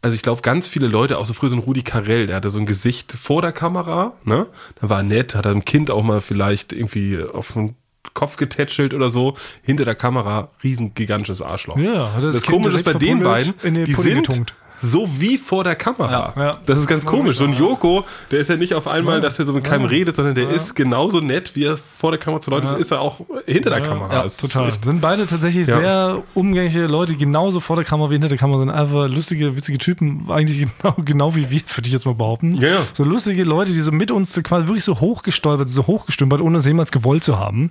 [0.02, 2.50] also ich glaube, ganz viele Leute, auch so früher so ein Rudi Carell, der hatte
[2.50, 4.46] so ein Gesicht vor der Kamera, ne?
[4.80, 7.74] Da war nett, hat ein Kind auch mal vielleicht irgendwie auf den
[8.14, 9.36] Kopf getätschelt oder so.
[9.62, 11.76] Hinter der Kamera riesen gigantisches Arschloch.
[11.78, 13.54] Ja, das das, Komische ist bei den beiden,
[13.84, 14.54] die sind getunkt.
[14.78, 16.32] So wie vor der Kamera.
[16.36, 16.56] Ja, ja.
[16.66, 17.36] Das ist ganz Das komisch.
[17.36, 20.16] So ein Joko, der ist ja nicht auf einmal, dass er so mit keinem redet,
[20.16, 23.00] sondern der ist genauso nett, wie er vor der Kamera zu Leuten ist, ist er
[23.00, 24.12] auch hinter der Kamera.
[24.12, 24.72] Ja, Das ist total.
[24.72, 25.78] Sind beide tatsächlich Ja.
[25.78, 28.70] sehr umgängliche Leute, genauso vor der Kamera wie hinter der Kamera sind.
[28.70, 32.52] Einfach lustige, witzige Typen, eigentlich genau, genau wie wir, würde ich jetzt mal behaupten.
[32.56, 32.78] Ja, ja.
[32.92, 36.58] So lustige Leute, die so mit uns so quasi wirklich so hochgestolpert, so hochgestümpert, ohne
[36.58, 37.70] es jemals gewollt zu haben.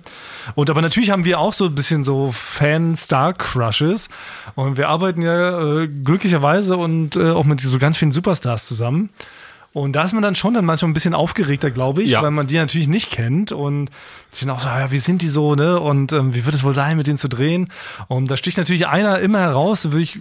[0.54, 4.08] Und aber natürlich haben wir auch so ein bisschen so Fan-Star-Crushes.
[4.54, 9.10] Und wir arbeiten ja äh, glücklicherweise und äh, auch mit so ganz vielen Superstars zusammen.
[9.72, 12.22] Und da ist man dann schon dann manchmal ein bisschen aufgeregter, glaube ich, Ja.
[12.22, 13.90] weil man die natürlich nicht kennt und
[14.30, 15.78] sich dann auch so, ja, wie sind die so, ne?
[15.78, 17.70] Und ähm, wie wird es wohl sein, mit denen zu drehen?
[18.08, 20.18] Und da sticht natürlich einer immer heraus, würde ich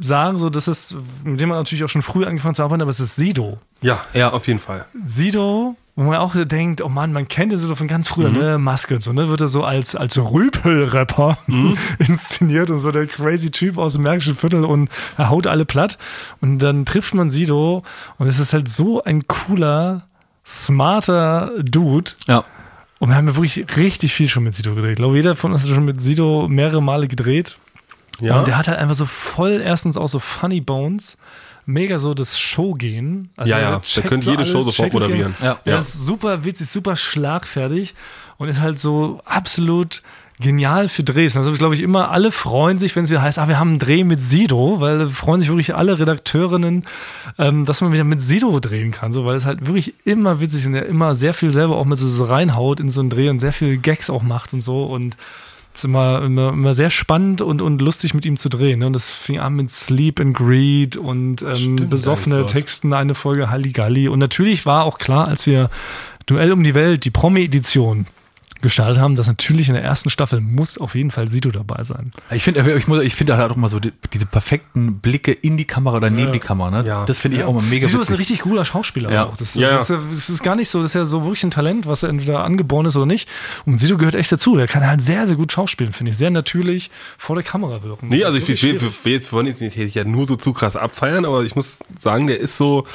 [0.00, 2.90] sagen, so, das ist, mit dem man natürlich auch schon früh angefangen zu arbeiten, aber
[2.90, 3.58] es ist Sido.
[3.80, 4.30] Ja, Ja.
[4.32, 4.84] auf jeden Fall.
[5.06, 8.38] Sido, wo man auch denkt, oh Mann, man kennt den Sido von ganz früher, Mhm.
[8.38, 11.76] ne, Maske und so, ne, wird er so als, als Rüpel-Rapper Mhm.
[11.98, 15.98] inszeniert und so der crazy Typ aus dem Märkischen Viertel und er haut alle platt.
[16.40, 17.82] Und dann trifft man Sido
[18.18, 20.02] und es ist halt so ein cooler,
[20.46, 22.12] smarter Dude.
[22.26, 22.44] Ja.
[23.00, 24.92] Und wir haben ja wirklich richtig viel schon mit Sido gedreht.
[24.92, 27.56] Ich glaube, jeder von uns hat schon mit Sido mehrere Male gedreht.
[28.20, 28.38] Ja.
[28.38, 31.18] Und der hat halt einfach so voll, erstens auch so Funny Bones,
[31.66, 33.30] mega so das Showgehen.
[33.36, 35.34] Also Ja, ja, er der könnte jede Show sofort moderieren.
[35.42, 35.58] Ja.
[35.64, 35.78] Er Ja.
[35.78, 37.94] ist super witzig, super schlagfertig
[38.38, 40.02] und ist halt so absolut
[40.40, 41.36] genial für Drehs.
[41.36, 43.78] Also glaube ich immer, alle freuen sich, wenn es wieder heißt, ah, wir haben einen
[43.80, 46.84] Dreh mit Sido, weil freuen sich wirklich alle Redakteurinnen,
[47.38, 50.60] ähm, dass man wieder mit Sido drehen kann, so, weil es halt wirklich immer witzig
[50.60, 53.10] ist und er immer sehr viel selber auch mit so, so reinhaut in so einen
[53.10, 55.16] Dreh und sehr viel Gags auch macht und so und
[55.78, 58.80] ist immer, immer, immer sehr spannend und, und lustig mit ihm zu drehen.
[58.80, 58.86] Ne?
[58.86, 62.46] Und das fing an mit Sleep and Greed und ähm, Stimmt, besoffene.
[62.46, 64.08] Texten, eine Folge Halligalli.
[64.08, 65.70] Und natürlich war auch klar, als wir
[66.28, 68.06] Duell um die Welt, die Promi-Edition
[68.60, 72.12] gestartet haben, dass natürlich in der ersten Staffel muss auf jeden Fall Sido dabei sein.
[72.30, 75.56] Ich finde, ich muss, ich finde halt auch mal so die, diese perfekten Blicke in
[75.56, 76.84] die Kamera oder neben die Kamera, ne?
[76.86, 77.04] Ja.
[77.04, 78.20] Das finde ich auch mal mega Sido ist ein witzig.
[78.20, 79.24] richtig cooler Schauspieler Ja.
[79.26, 79.36] auch.
[79.36, 81.44] Das, Ja, das, ist, ja- das ist gar nicht so, das ist ja so wirklich
[81.44, 83.28] ein Talent, was entweder angeboren ist oder nicht.
[83.64, 84.56] Und Sido gehört echt dazu.
[84.56, 86.16] Der kann halt sehr, sehr gut schauspielen, finde ich.
[86.18, 88.08] Sehr natürlich vor der Kamera wirken.
[88.08, 90.76] Nee, also ich will, will, will jetzt wollen jetzt nicht ja nur so zu krass
[90.76, 92.86] abfeiern, aber ich muss sagen, der ist so,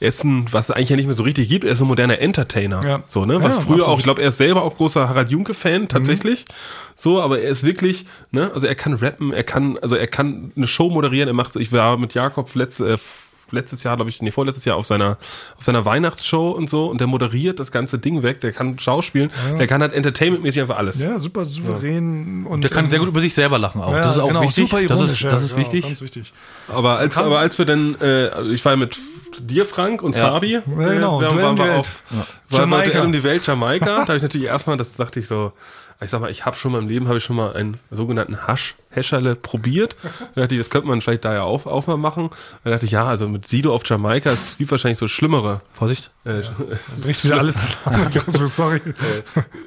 [0.00, 1.86] er ist ein, was es eigentlich ja nicht mehr so richtig gibt, er ist ein
[1.86, 2.82] moderner Entertainer.
[2.84, 3.02] Ja.
[3.06, 3.42] So, ne?
[3.42, 3.82] Was Ja, früher absolut.
[3.82, 6.46] auch, ich glaube, er ist selber auch großer Harald Junke-Fan, tatsächlich.
[6.48, 6.54] Mhm.
[6.96, 10.52] So, aber er ist wirklich, ne, also er kann rappen, er kann, also er kann
[10.56, 12.98] eine Show moderieren, er macht, ich war mit Jakob letzte, äh,
[13.52, 15.18] letztes Jahr, glaube ich, nee, vorletztes Jahr auf seiner,
[15.58, 19.30] auf seiner Weihnachtsshow und so und der moderiert das ganze Ding weg, der kann schauspielen,
[19.58, 21.00] der kann halt entertainmentmäßig einfach alles.
[21.00, 22.46] Ja, super souverän.
[22.46, 23.92] Und, Der kann sehr gut über sich selber lachen auch.
[23.92, 24.68] Ja, das ist auch genau, wichtig.
[24.68, 25.84] Super das ironisch, ist, ja, das ist genau, wichtig.
[25.84, 26.32] Ganz wichtig.
[26.68, 28.98] Aber als, aber als wir dann, äh, also ich war mit
[29.38, 30.30] dir, Frank, und Ja.
[30.30, 32.70] Fabi, äh, genau, wir Duell waren die wir auf war, Jamaika.
[32.86, 33.86] war Duell um die Welt, Jamaika.
[33.86, 35.52] da habe ich natürlich erstmal, das dachte ich so,
[36.02, 38.46] ich sag mal, ich habe schon mal im Leben, habe ich schon mal einen sogenannten
[38.46, 39.96] Hasch, Häscherle probiert.
[40.34, 42.30] Da dachte ich, das könnte man vielleicht da ja auch, auch mal machen.
[42.64, 45.60] Da dachte ich, ja, also mit Sido auf Jamaika, es gibt wahrscheinlich so schlimmere.
[45.72, 46.10] Vorsicht.
[46.24, 46.42] Äh,
[47.02, 48.10] Bricht wieder alles zusammen.
[48.26, 48.80] Also, Sorry.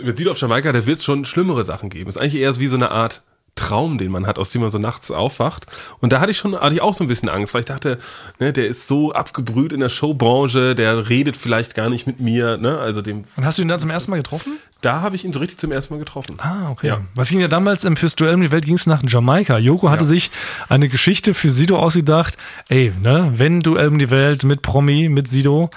[0.02, 2.10] mit Sido auf Jamaika, da wird es schon schlimmere Sachen geben.
[2.10, 3.22] ist eigentlich eher so wie so eine Art
[3.56, 5.68] Traum, den man hat, aus dem man so nachts aufwacht.
[6.00, 8.00] Und da hatte ich schon, hatte ich auch so ein bisschen Angst, weil ich dachte,
[8.40, 12.58] ne, der ist so abgebrüht in der Showbranche, der redet vielleicht gar nicht mit mir,
[12.58, 14.58] ne, also dem, Und hast du ihn dann zum ersten Mal getroffen?
[14.82, 16.38] da habe ich ihn so richtig zum ersten Mal getroffen.
[16.42, 16.88] Ah, okay.
[16.88, 17.00] Ja.
[17.16, 19.58] Was ging ja damals ähm, fürs Duell um die Welt ging es nach Jamaika.
[19.58, 20.10] Joko hatte Ja.
[20.10, 20.30] sich
[20.68, 22.38] eine Geschichte für Sido ausgedacht.
[22.68, 25.70] Ey, ne, wenn Duell um die Welt mit Promi, mit Sido,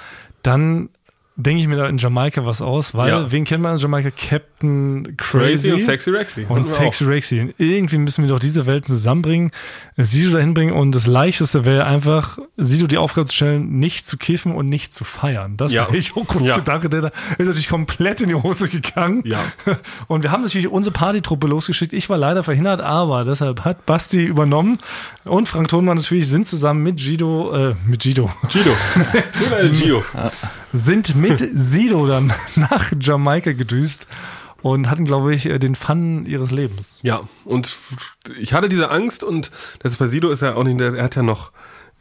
[0.43, 0.89] dann
[1.39, 3.31] denke ich mir da in Jamaika was aus, weil Ja.
[3.31, 4.11] wen kennt man in Jamaika?
[4.11, 6.47] Captain Crazy, und Sexy Rexy.
[6.49, 7.41] und Sexy Rexy.
[7.41, 9.51] Und irgendwie müssen wir doch diese Welten zusammenbringen,
[9.99, 14.17] Sido dahin bringen und das Leichteste wäre einfach, Sido die Aufgabe zu stellen, nicht zu
[14.17, 15.57] kiffen und nicht zu feiern.
[15.59, 15.89] Das Ja.
[15.89, 16.57] war Jokos Ja.
[16.57, 19.23] Gedanke, der da ist natürlich komplett in die Hose gegangen.
[19.27, 19.41] Ja.
[20.09, 21.93] Und wir haben natürlich unsere Partytruppe losgeschickt.
[21.93, 24.79] Ich war leider verhindert, aber deshalb hat Basti übernommen
[25.25, 28.51] und Frank Thonmann natürlich sind zusammen mit Guido, äh, mit Guido, auch.
[28.51, 30.03] Gino.
[30.79, 34.07] Sind mit Sido dann nach Jamaika gedüst
[34.63, 37.01] und hatten, glaube ich, äh, den Fun ihres Lebens.
[37.03, 37.79] Ja, und
[38.39, 41.23] ich hatte diese Angst und das bei Sido ist ja auch nicht, er hat ja
[41.23, 41.53] noch,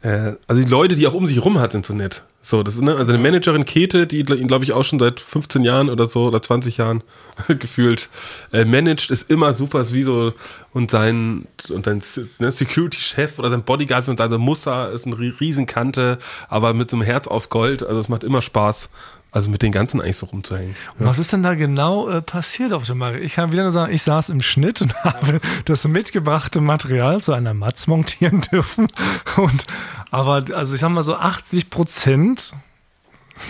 [0.02, 2.22] also die Leute, die auch um sich rum hat, sind so nett.
[2.40, 5.18] So, das ist, ne, also eine Managerin Kete, die ihn, glaube ich, auch schon seit
[5.18, 7.02] 15 Jahren oder so oder 20 Jahren
[7.48, 8.08] gefühlt
[8.52, 10.32] äh, managt, ist immer super Sido
[10.72, 12.02] und sein, und sein
[12.38, 16.18] ne, Security-Chef oder sein Bodyguard und sein Muster ist eine Rie- Riesenkante,
[16.48, 18.90] aber mit so einem Herz aus Gold, also es macht immer Spaß,
[19.32, 20.74] also mit den ganzen eigentlich so rumzuhängen.
[20.98, 23.18] Und Was ist denn da genau äh, passiert auf Jamaika?
[23.18, 27.32] Ich kann wieder nur sagen, ich saß im Schnitt und habe das mitgebrachte Material zu
[27.32, 28.88] einer Matz montieren dürfen.
[29.36, 29.66] Und
[30.10, 32.54] aber also ich sag mal so 80 Prozent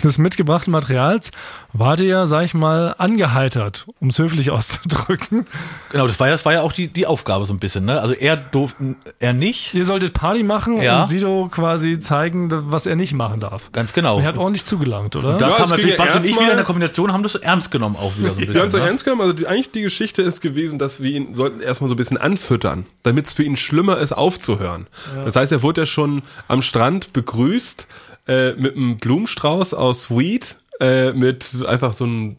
[0.03, 1.31] des mitgebrachten Materials
[1.73, 5.45] war der, sag ich mal, angeheitert, um es höflich auszudrücken.
[5.91, 8.01] Genau, das war ja, das war ja auch die, die Aufgabe so ein bisschen, ne?
[8.01, 9.73] Also er durfte, er nicht.
[9.73, 11.01] Ihr solltet Party machen Ja.
[11.01, 13.71] und Sido quasi zeigen, was er nicht machen darf.
[13.71, 14.17] Ganz genau.
[14.17, 15.33] Und er hat ordentlich zugelangt, oder?
[15.37, 17.35] Das Ja, haben es natürlich ja Basti und ich wieder in der Kombination haben das
[17.35, 18.55] ernst genommen auch wieder so ein bisschen.
[18.55, 18.83] Ja, und so ne?
[18.85, 21.93] ernst genommen, also die, eigentlich die Geschichte ist gewesen, dass wir ihn sollten erstmal so
[21.93, 24.87] ein bisschen anfüttern, damit es für ihn schlimmer ist, aufzuhören.
[25.25, 27.87] Das heißt, er wurde ja schon am Strand begrüßt
[28.27, 32.35] äh, mit einem Blumenstrauß aus Weed, äh, mit einfach so einem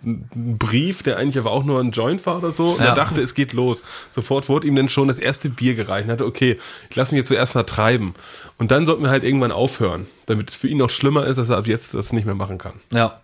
[0.59, 2.69] Brief, der eigentlich aber auch nur ein Joint war oder so.
[2.71, 2.87] Und Ja.
[2.91, 3.83] er dachte, es geht los.
[4.15, 6.05] Sofort wurde ihm dann schon das erste Bier gereicht.
[6.05, 6.57] Und er hatte, okay,
[6.89, 8.15] ich lasse mich jetzt zuerst mal treiben.
[8.59, 11.49] Und dann sollten wir halt irgendwann aufhören, damit es für ihn noch schlimmer ist, dass
[11.49, 12.75] er ab jetzt das nicht mehr machen kann.
[12.93, 13.21] Ja.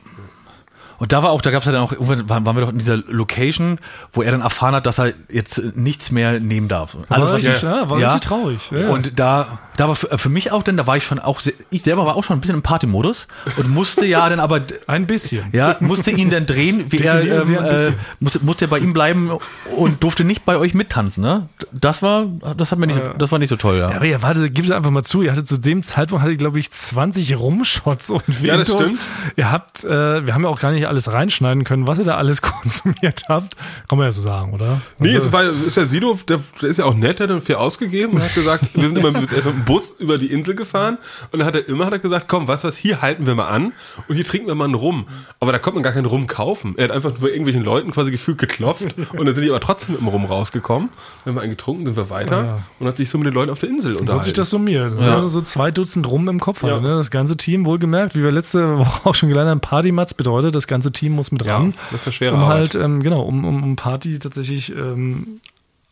[0.98, 2.78] Und da war auch, da gab es ja dann auch, irgendwann waren, wir doch in
[2.78, 3.78] dieser Location,
[4.12, 6.96] wo er dann erfahren hat, dass er jetzt nichts mehr nehmen darf.
[7.08, 8.70] Alles, war was- richtig, ja, war richtig traurig.
[8.70, 8.88] Ja.
[8.90, 11.52] Und da, da war für, für mich auch dann, da war ich schon auch, sehr,
[11.70, 13.26] ich selber war auch schon ein bisschen im Partymodus
[13.56, 15.44] und musste ja dann aber, ein bisschen.
[15.52, 17.94] ja, musste ihn dann drehen, wie er, ähm, äh, bisschen.
[18.20, 19.30] musste, musste bei ihm bleiben
[19.76, 21.48] und durfte nicht bei euch mittanzen, ne?
[21.72, 22.26] Das war,
[22.56, 23.90] das hat mir nicht, das war nicht so toll, ja.
[23.90, 25.22] Ja, aber ihr warte, gib es einfach mal zu.
[25.22, 28.86] Ihr hattet zu dem Zeitpunkt, hatte glaube ich, 20 Rumshots und Ja, das Ventos.
[28.86, 29.00] stimmt.
[29.36, 32.16] Ihr habt, äh, wir haben ja auch gar nicht alles reinschneiden können, was ihr da
[32.16, 33.56] alles konsumiert habt.
[33.88, 34.80] Kann man ja so sagen, oder?
[34.98, 37.42] Nee, Also, es war, ist der Sido, der, der ist ja auch nett, der hat
[37.42, 40.98] viel ausgegeben und hat gesagt, wir sind immer mit dem Bus über die Insel gefahren
[41.32, 43.48] und dann hat er immer hat er gesagt, komm, was was, hier halten wir mal
[43.48, 43.72] an
[44.08, 45.06] und hier trinken wir mal einen Rum.
[45.40, 46.74] Aber da konnte man gar keinen Rum kaufen.
[46.76, 49.92] Er hat einfach nur irgendwelchen Leuten quasi gefühlt geklopft und dann sind die aber trotzdem
[49.94, 50.88] mit dem Rum rausgekommen.
[51.24, 52.58] Dann haben wir einen getrunken, sind wir weiter Ja.
[52.78, 54.24] und hat sich so mit den Leuten auf der Insel so hat unterhalten.
[54.24, 54.98] sich das summiert.
[55.00, 55.14] Ja.
[55.16, 56.80] Also so zwei Dutzend Rum im Kopf hatte, Ja.
[56.80, 56.96] ne?
[56.96, 60.66] Das ganze Team, wohlgemerkt, wie wir letzte Woche auch schon gelernt haben, Partymatz bedeutet, das
[60.66, 61.74] ganze Team muss mit Ja, ran.
[61.90, 65.40] das war schwere um halt, ähm, genau, um, um, um Party tatsächlich ähm,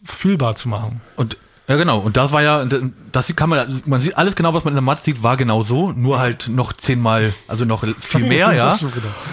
[0.05, 1.01] fühlbar zu machen.
[1.17, 1.37] Und
[1.69, 2.67] ja genau, und das war ja,
[3.13, 5.63] das kann man, man sieht alles genau, was man in der Matz sieht, war genau
[5.63, 8.79] so, nur halt noch zehnmal, also noch viel mehr, ja.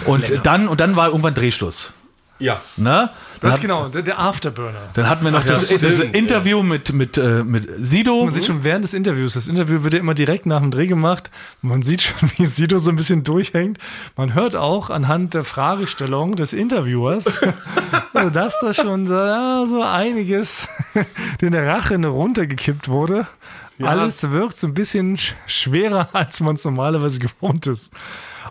[0.06, 1.92] Und dann, und dann war irgendwann Drehschluss.
[2.40, 2.60] Ja.
[2.76, 3.10] Ne?
[3.40, 4.78] Das ist genau, der, der Afterburner.
[4.92, 6.04] dann hatten wir noch Ach ja, das, stimmt, das ja.
[6.04, 8.24] Interview mit, mit, äh, mit Sido.
[8.26, 10.86] Man sieht schon während des Interviews, das Interview wird ja immer direkt nach dem Dreh
[10.86, 11.30] gemacht.
[11.62, 13.78] Man sieht schon, wie Sido so ein bisschen durchhängt.
[14.16, 17.38] Man hört auch anhand der Fragestellung des Interviewers,
[18.12, 20.68] Also dass da schon so, ja, so einiges
[21.40, 23.26] in der Rache runtergekippt wurde.
[23.82, 27.94] Alles wirkt so ein bisschen sch- schwerer, als man es normalerweise gewohnt ist.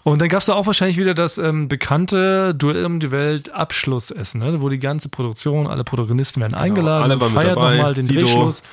[0.03, 3.51] Und dann gab es da auch wahrscheinlich wieder das ähm, bekannte Duell um die Welt
[3.51, 4.61] Abschlussessen, ne?
[4.61, 8.21] wo die ganze Produktion, alle Protagonisten werden eingeladen, alle mit feiert nochmal den Sido.
[8.21, 8.63] Drehschluss.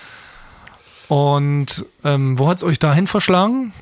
[1.09, 3.73] Und ähm, wo hat es euch dahin verschlagen?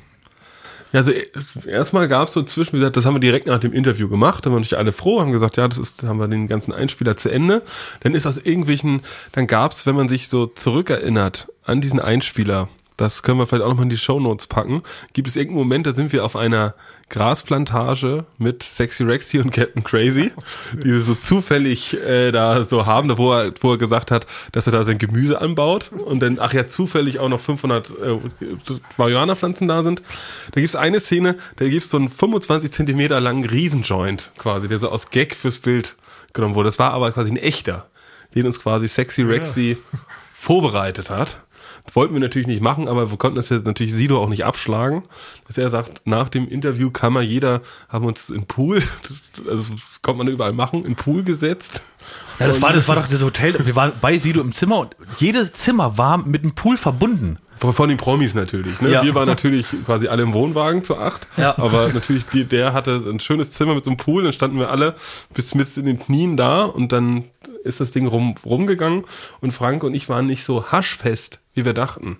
[0.91, 1.25] Ja, also äh,
[1.67, 4.45] erstmal gab es so zwischen, wie gesagt, das haben wir direkt nach dem Interview gemacht,
[4.45, 7.17] da waren natürlich alle froh, haben gesagt, ja, das ist, haben wir den ganzen Einspieler
[7.17, 7.63] zu Ende.
[8.01, 9.01] Dann ist aus irgendwelchen,
[9.33, 13.63] dann gab es, wenn man sich so zurückerinnert an diesen Einspieler, das können wir vielleicht
[13.63, 14.81] auch nochmal in die Shownotes packen,
[15.13, 16.75] gibt es irgendeinen Moment, da sind wir auf einer
[17.09, 20.31] Grasplantage mit Sexy Rexy und Captain Crazy,
[20.73, 24.25] die sie so zufällig äh, da so haben, da wo er, wo er gesagt hat,
[24.53, 28.17] dass er da sein Gemüse anbaut und dann, ach ja, zufällig auch noch 500 äh,
[28.97, 30.01] Marihuana-Pflanzen da sind.
[30.51, 34.89] Da gibt's eine Szene, da gibt's so einen 25 Zentimeter langen Riesenjoint quasi, der so
[34.89, 35.95] aus Gag fürs Bild
[36.33, 36.69] genommen wurde.
[36.69, 37.87] Das war aber quasi ein echter,
[38.33, 39.77] den uns quasi Sexy Rexy
[40.33, 41.44] vorbereitet hat.
[41.93, 45.03] Wollten wir natürlich nicht machen, aber wir konnten das jetzt natürlich Sido auch nicht abschlagen.
[45.47, 48.81] Dass er sagt, nach dem Interview kann man jeder, haben uns in Pool,
[49.49, 51.81] also das konnte man überall machen, in Pool gesetzt.
[52.39, 53.55] Ja, das war, das war doch das Hotel.
[53.65, 57.37] Wir waren bei Sido im Zimmer und jedes Zimmer war mit einem Pool verbunden.
[57.57, 58.81] Von den Promis natürlich.
[58.81, 58.91] Ne?
[58.91, 59.03] Ja.
[59.03, 61.25] Wir waren natürlich quasi alle im Wohnwagen zu acht.
[61.37, 61.57] Ja.
[61.57, 64.23] Aber natürlich, die, der hatte ein schönes Zimmer mit so einem Pool.
[64.23, 64.95] Dann standen wir alle
[65.33, 67.23] bis mit in den Knien da und dann
[67.65, 69.03] ist das Ding rum, rumgegangen.
[69.41, 72.19] Und Frank und ich waren nicht so haschfest, wie wir dachten.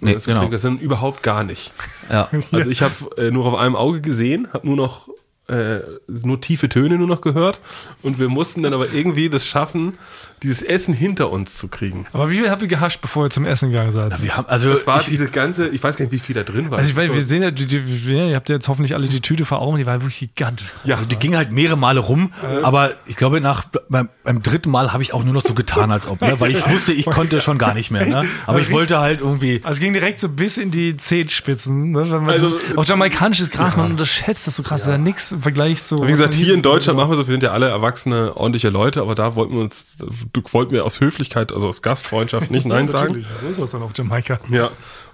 [0.00, 0.48] Nee, das, genau.
[0.48, 1.72] das sind überhaupt gar nicht.
[2.10, 2.28] Ja.
[2.52, 5.08] Also ich habe äh, nur auf einem Auge gesehen, habe nur noch
[5.48, 7.58] äh, nur tiefe Töne nur noch gehört
[8.02, 9.98] und wir mussten dann aber irgendwie das schaffen,
[10.42, 12.06] dieses Essen hinter uns zu kriegen.
[12.12, 14.22] Aber wie viel habt ihr gehascht, bevor ihr zum Essen gegangen seid?
[14.22, 16.42] Wir haben, also Das war ich, diese ganze, ich weiß gar nicht, wie viel da
[16.42, 16.78] drin war.
[16.78, 19.20] Also ich weiß, wir sehen ja, die, die, ihr habt ja jetzt hoffentlich alle die
[19.20, 20.68] Tüte vor Augen, die war wirklich gigantisch.
[20.84, 22.32] ja, also die ging halt mehrere Male rum,
[22.62, 25.90] aber ich glaube, nach beim, beim dritten Mal habe ich auch nur noch so getan,
[25.90, 26.38] als ob, ne?
[26.40, 28.06] weil ich wusste, ich konnte schon gar nicht mehr.
[28.06, 28.24] Ne?
[28.46, 29.60] Aber ich wollte halt irgendwie.
[29.62, 31.92] Also es ging direkt so bis in die Zehenspitzen.
[31.92, 32.10] Ne?
[32.10, 34.82] Wenn man Also, das, auch jamaikanisches Gras, man unterschätzt das so krass.
[34.82, 36.06] Das ist ja nichts im Vergleich so.
[36.06, 39.00] Wie gesagt, hier in Deutschland machen wir so, wir sind ja alle erwachsene, ordentliche Leute,
[39.00, 39.96] aber da wollten wir uns,
[40.32, 43.08] du wollten wir aus Höflichkeit, also aus Gastfreundschaft nicht Nein sagen.
[43.08, 44.38] Natürlich, so ist das dann auf Jamaika.
[44.50, 44.70] Ja.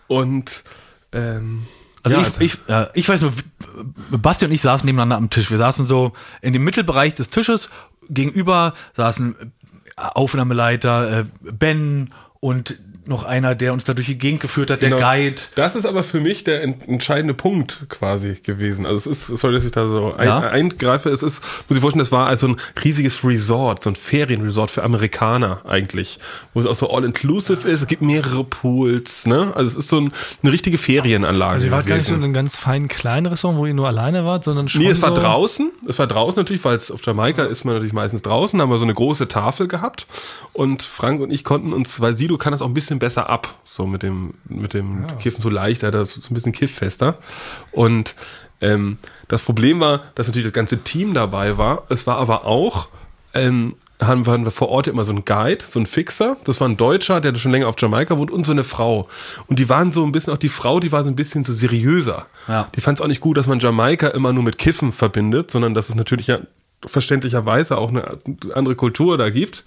[0.06, 0.64] Und
[1.12, 1.66] ähm,
[2.02, 3.32] Also, ja, ich, ich, äh, ich weiß nur,
[4.10, 5.50] Basti und ich saßen nebeneinander am Tisch.
[5.50, 6.12] Wir saßen so
[6.42, 7.70] in dem Mittelbereich des Tisches.
[8.10, 9.46] Gegenüber saßen äh,
[9.96, 14.90] Aufnahmeleiter äh, Ben und noch einer, der uns da durch die Gegend geführt hat, der
[14.90, 15.00] Genau.
[15.00, 15.36] Guide.
[15.54, 18.86] Das ist aber für mich der ent entscheidende Punkt quasi gewesen.
[18.86, 20.38] Also es ist, sorry, dass ich da so ein, Ja.
[20.40, 24.70] eingreife, es ist, muss ich vorstellen, das war also ein riesiges Resort, so ein Ferienresort
[24.70, 26.18] für Amerikaner eigentlich,
[26.54, 29.52] wo es auch so all-inclusive ist, es gibt mehrere Pools, ne?
[29.54, 32.20] Also es ist so ein, eine richtige Ferienanlage Also ihr wart gar nicht so in
[32.20, 32.24] gewesen.
[32.24, 35.14] einem ganz feinen kleinen Restaurant, wo ihr nur alleine wart, sondern schon Nee, es war
[35.14, 35.70] so draußen.
[35.88, 38.58] Es war draußen natürlich, weil es auf Jamaika ist man natürlich meistens draußen.
[38.58, 40.06] Da haben wir so eine große Tafel gehabt.
[40.52, 43.54] Und Frank und ich konnten uns, weil Sido kann das auch ein bisschen besser ab.
[43.64, 47.18] So mit dem, mit dem Kiffen so leicht, er hat das so ein bisschen kifffester.
[47.72, 48.14] Und
[48.60, 51.84] ähm, das Problem war, dass natürlich das ganze Team dabei war.
[51.88, 52.88] Es war aber auch,
[53.34, 56.36] ähm, haben wir, hatten wir vor Ort immer so einen Guide, so einen Fixer.
[56.44, 59.08] Das war ein Deutscher, der schon länger auf Jamaika wohnt und so eine Frau.
[59.46, 61.52] Und die waren so ein bisschen, auch die Frau, die war so ein bisschen so
[61.52, 62.26] seriöser.
[62.48, 62.68] Ja.
[62.74, 65.74] Die fand es auch nicht gut, dass man Jamaika immer nur mit Kiffen verbindet, sondern
[65.74, 66.40] dass es natürlich ja
[66.84, 68.18] verständlicherweise auch eine
[68.52, 69.64] andere Kultur da gibt.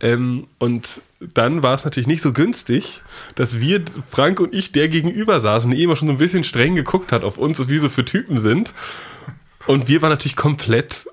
[0.00, 3.02] Ähm, und dann war es natürlich nicht so günstig,
[3.36, 6.74] dass wir, Frank und ich, der gegenüber saßen, die immer schon so ein bisschen streng
[6.74, 8.74] geguckt hat auf uns, was wir so für Typen sind.
[9.66, 11.06] Und wir waren natürlich komplett,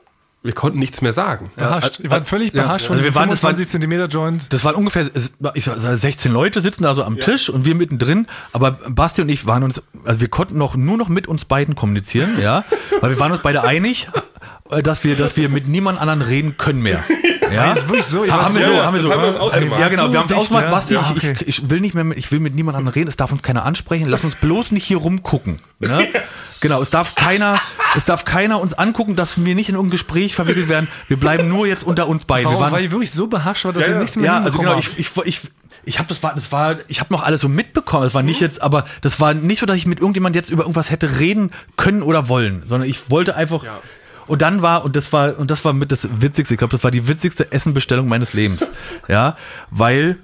[0.43, 1.51] wir konnten nichts mehr sagen.
[1.55, 2.01] behascht.
[2.01, 2.63] Ihr wart völlig Ja.
[2.63, 4.51] behascht von Also wir waren- das waren- 25 Zentimeter Joint.
[4.51, 5.09] Das waren ungefähr
[5.55, 8.27] ich sag, 16 Leute sitzen da so am Tisch und wir mittendrin.
[8.51, 11.75] Aber Basti und ich waren uns, also wir konnten noch nur noch mit uns beiden
[11.75, 12.65] kommunizieren, ja,
[12.99, 14.09] weil wir waren uns beide einig,
[14.69, 17.01] äh, dass wir, dass wir mit niemand anderen reden können mehr.
[17.53, 19.13] Ja, ist wirklich so, haben wir so- ja, haben wir das so.
[19.13, 19.79] haben wir ausgemacht.
[19.79, 20.71] Ja, genau, wir haben es ausgemacht.
[20.71, 21.01] Basti, ja.
[21.01, 21.35] Ja, ich, okay.
[21.41, 23.07] ich, ich will nicht mehr, mit, ich will mit niemand anderen reden.
[23.09, 24.07] Es darf uns keiner ansprechen.
[24.07, 25.57] Lass uns bloß nicht hier rumgucken.
[25.79, 26.07] Ne?
[26.63, 27.59] Genau, es darf keiner,
[27.93, 30.87] es darf keiner uns angucken, dass wir nicht in irgendein Gespräch verwickelt werden.
[31.09, 32.45] Wir bleiben nur jetzt unter uns beiden.
[32.45, 32.61] Wir Warum?
[32.63, 33.99] waren, Weil ihr wirklich so behascht war, dass Ja, ja.
[33.99, 35.41] nichts mehr ja, also genau, ich, ich, ich,
[35.83, 38.07] ich habe das war, das war, ich habe noch alles so mitbekommen.
[38.07, 40.63] Es war nicht jetzt, aber das war nicht so, dass ich mit irgendjemand jetzt über
[40.63, 43.65] irgendwas hätte reden können oder wollen, sondern ich wollte einfach.
[43.65, 43.79] Ja.
[44.27, 46.53] Und dann war und das war und das war mit das Witzigste.
[46.53, 48.65] Ich glaube, das war die witzigste Essenbestellung meines Lebens,
[49.07, 49.35] ja,
[49.69, 50.17] weil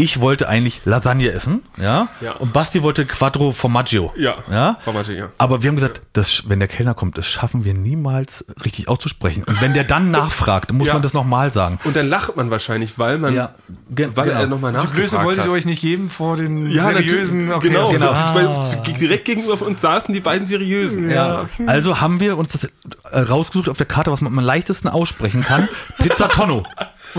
[0.00, 2.32] ich wollte eigentlich Lasagne essen, ja, Ja.
[2.34, 5.28] und Basti wollte Quattro Formaggio, Ja, ja, Formaggio, ja.
[5.38, 9.42] aber wir haben gesagt, das, wenn der Kellner kommt, das schaffen wir niemals richtig auszusprechen.
[9.44, 10.92] Und wenn der dann nachfragt, dann muss Ja.
[10.94, 11.80] man das nochmal sagen.
[11.82, 13.50] Und dann lacht man wahrscheinlich, weil man, Ja,
[13.90, 14.40] ge- weil genau.
[14.40, 17.48] er nochmal Die nachgefragt Blöße wolltet ihr euch nicht geben vor den ja, seriösen.
[17.48, 17.98] natürlich, genau, okay.
[17.98, 18.34] so, Ah.
[18.34, 21.10] weil direkt gegenüber von uns saßen die beiden seriösen.
[21.10, 22.64] Ja, also haben wir uns das,
[23.10, 25.68] äh, rausgesucht auf der Karte, was man am leichtesten aussprechen kann.
[26.00, 26.62] Pizza Tonno.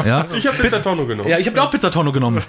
[0.05, 1.27] Ja, Ich habe Pizza Tonno genommen.
[1.29, 2.41] ja ich habe auch Pizza Tonno genommen.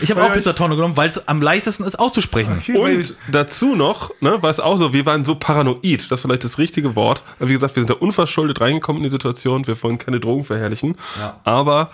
[0.00, 2.62] Ich habe auch Weil ich- Pizza Tonno genommen, weil es am leichtesten ist auszusprechen.
[2.74, 6.44] Und dazu noch, ne, war es auch so, wir waren so paranoid, das ist vielleicht
[6.44, 7.22] das richtige Wort.
[7.38, 10.96] Wie gesagt, wir sind da unverschuldet reingekommen in die Situation, wir wollen keine Drogen verherrlichen.
[11.44, 11.90] Aber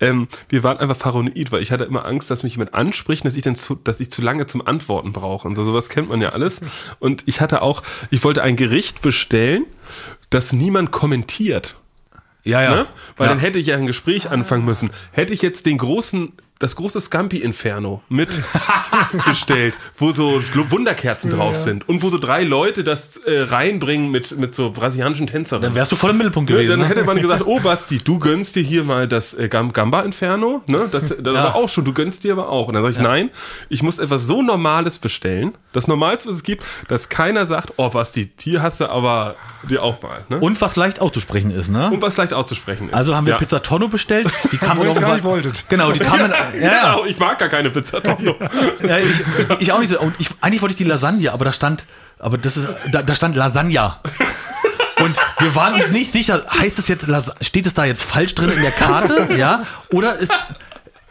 [0.00, 3.36] ähm, wir waren einfach paranoid, weil ich hatte immer Angst, dass mich jemand anspricht, dass
[3.36, 5.46] ich dann zu, dass ich zu lange zum Antworten brauche.
[5.46, 6.60] Und so sowas kennt man ja alles.
[6.98, 9.66] Und ich hatte auch, ich wollte ein Gericht bestellen,
[10.30, 11.76] das niemand kommentiert.
[12.44, 12.70] Ja, ja.
[12.70, 12.86] Ne?
[13.16, 13.34] Weil ja.
[13.34, 14.90] dann hätte ich ja ein Gespräch anfangen müssen.
[15.12, 18.28] Hätte ich jetzt den großen, das große Scampi-Inferno mit
[19.26, 24.38] bestellt, wo so Wunderkerzen drauf sind und wo so drei Leute das äh, reinbringen mit,
[24.38, 25.70] mit so brasilianischen Tänzerinnen.
[25.70, 26.70] Dann wärst du voll im Mittelpunkt Ne, gewesen.
[26.70, 26.86] dann ne?
[26.86, 30.62] hätte man gesagt, oh Basti, du gönnst dir hier mal das äh, Gam- Gamba Inferno,
[30.68, 30.86] ne?
[30.92, 32.68] Das, das war auch schon, du gönnst dir aber auch.
[32.68, 33.30] Und dann sage ich, nein,
[33.70, 37.88] ich muss etwas so Normales bestellen, das Normalste, was es gibt, dass keiner sagt, oh
[37.88, 39.36] Basti, hier hast du aber
[39.68, 40.36] dir auch mal, ne?
[40.36, 41.90] Und, Und was leicht auszusprechen ist, ne?
[42.00, 42.94] was leicht auszusprechen ist.
[42.94, 43.38] Also haben wir Ja.
[43.38, 44.26] Pizza Tonno bestellt.
[44.52, 45.64] Die kam Wo ihr gar nicht wolltet.
[45.68, 46.32] Genau, die kamen.
[46.54, 46.92] Ja, ja.
[46.92, 48.36] Genau, ich mag gar keine Pizza Tonno.
[48.86, 49.10] ja ich,
[49.60, 50.00] ich auch nicht so.
[50.00, 51.84] Und ich, eigentlich wollte ich die Lasagne, aber da stand,
[52.18, 54.00] aber das ist, da, da stand Lasagna.
[55.02, 57.06] Und wir waren uns nicht sicher, heißt es jetzt,
[57.40, 59.64] steht es da jetzt falsch drin in der Karte, ja?
[59.90, 60.30] Oder ist,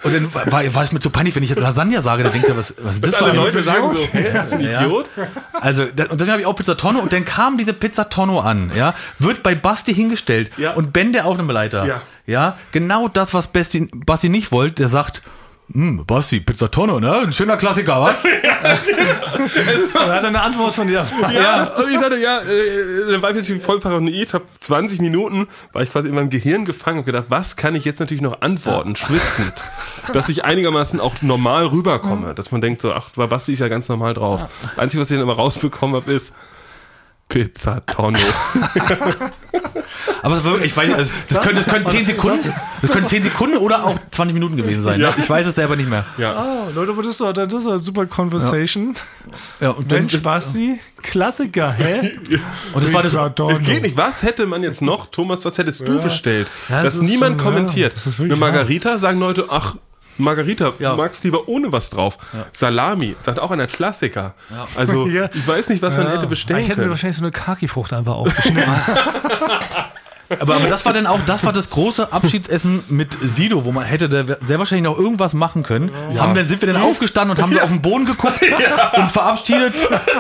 [0.04, 2.48] und dann war, war es mir zu peinlich, wenn ich jetzt Lasagne sage, dann denkt
[2.48, 4.82] er, was, was ist das für ein Leute sagen so, hä, das ist ein Ja.
[4.86, 5.10] Idiot.
[5.54, 8.40] Also, das, und deswegen habe ich auch Pizza Tonno und dann kam diese Pizza Tonno
[8.40, 10.74] an, ja, wird bei Basti hingestellt Ja.
[10.74, 12.02] und Ben, der Aufnahmeleiter, Ja.
[12.30, 15.22] Ja, genau das, was Basti, Basti nicht wollte, der sagt,
[15.72, 18.24] hm, Basti, Pizza Tonno, ne, ein schöner Klassiker, was?
[19.94, 21.06] Er hat eine Antwort von dir.
[21.32, 25.48] Ja, und ich sagte, ja, äh, dann war ich natürlich voll paranoid, hab 20 Minuten,
[25.72, 28.42] war ich quasi in meinem Gehirn gefangen und gedacht, was kann ich jetzt natürlich noch
[28.42, 29.64] antworten, schwitzend,
[30.14, 33.68] dass ich einigermaßen auch normal rüberkomme, dass man denkt so, ach, bei Basti ist ja
[33.68, 34.46] ganz normal drauf.
[34.62, 36.34] Das Einzige, was ich dann immer rausbekommen habe, ist
[37.28, 38.18] Pizza Tonno.
[40.22, 43.58] Aber war ich weiß, also, das können, das können 10 Sekunden, das können 10 Sekunden
[43.58, 45.10] oder auch 20 Minuten gewesen sein, Ja.
[45.10, 45.16] ne?
[45.18, 46.06] ich weiß es selber nicht mehr.
[46.18, 46.36] Ja.
[46.68, 48.96] Oh, Leute, aber das ist doch, das doch eine super Conversation.
[49.60, 52.18] Ja, und dann, Mensch, Basti, Klassiker, hä?
[52.74, 53.14] und das war das.
[53.14, 53.98] Es geht nicht.
[53.98, 56.48] Was hätte man jetzt noch, Thomas, was hättest du bestellt?
[56.70, 57.94] Ja, dass das ist niemand so, ja, kommentiert.
[57.96, 59.76] das ist wirklich Eine Margarita sagen Leute, ach,
[60.20, 60.92] Margarita, Ja.
[60.92, 62.18] du magst lieber ohne was drauf.
[62.54, 64.34] Salami, sagt auch einer Klassiker.
[64.76, 65.30] Also, Ja.
[65.34, 66.92] ich weiß nicht, was man hätte bestellen ich hätte mir können.
[66.92, 68.64] wahrscheinlich so eine Kaki-Frucht einfach aufgeschnitten.
[70.40, 73.84] aber, aber das war dann auch, das war das große Abschiedsessen mit Sido, wo man
[73.86, 75.92] hätte da sehr wahrscheinlich noch irgendwas machen können.
[76.18, 78.40] Haben dann, sind wir dann aufgestanden und haben so auf den Boden geguckt,
[78.98, 79.76] uns verabschiedet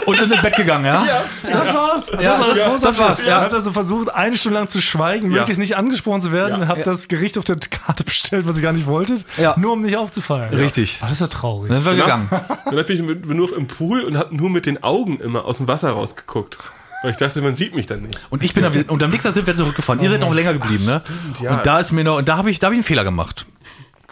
[0.05, 1.05] und sind ins Bett gegangen, ja?
[1.43, 2.05] Das war's.
[2.07, 2.81] Das Ja, war das ja, Großartige.
[2.87, 3.25] das war's, ja.
[3.27, 5.39] Ihr habt also versucht, eine Stunde lang zu schweigen, Ja.
[5.39, 6.67] möglichst nicht angesprochen zu werden, Ja.
[6.67, 9.55] habt das Gericht auf der Karte bestellt, was ihr gar nicht wolltet, Ja.
[9.57, 10.53] nur um nicht aufzufallen.
[10.53, 10.97] Richtig.
[11.01, 11.69] Ah, das ist ja traurig.
[11.71, 12.29] Dann sind wir gegangen.
[12.65, 15.67] Dann bin ich nur im Pool und habe nur mit den Augen immer aus dem
[15.67, 16.57] Wasser rausgeguckt.
[17.01, 18.19] Weil ich dachte, man sieht mich dann nicht.
[18.29, 20.01] Und ich bin dann, und am nächsten Tag sind wir zurückgefahren.
[20.01, 21.01] Ihr seid noch länger geblieben, ne?
[21.41, 21.57] ja.
[21.57, 23.45] Und da ist mir noch, und da habe ich, da habe ich einen Fehler gemacht.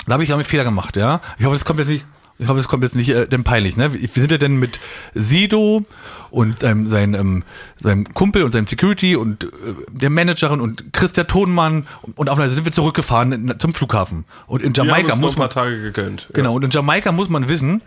[0.05, 1.19] Da habe ich, da hab ich einen Fehler gemacht, ja.
[1.37, 2.05] Ich hoffe, das kommt jetzt nicht,
[2.39, 3.93] ich hoffe, das kommt jetzt nicht äh, denn peinlich, ne?
[3.93, 4.79] Wir sind ja dann mit
[5.13, 5.85] Sido
[6.29, 7.43] und ähm, sein, ähm,
[7.81, 9.47] seinem Kumpel und seinem Security und äh,
[9.89, 13.73] der Managerin und Chris der Tonmann und, und auf einer sind wir zurückgefahren in, zum
[13.73, 14.25] Flughafen.
[14.45, 16.29] Und in Jamaika muss man Tage gegönnt.
[16.33, 17.81] Genau, und in Jamaika muss man wissen,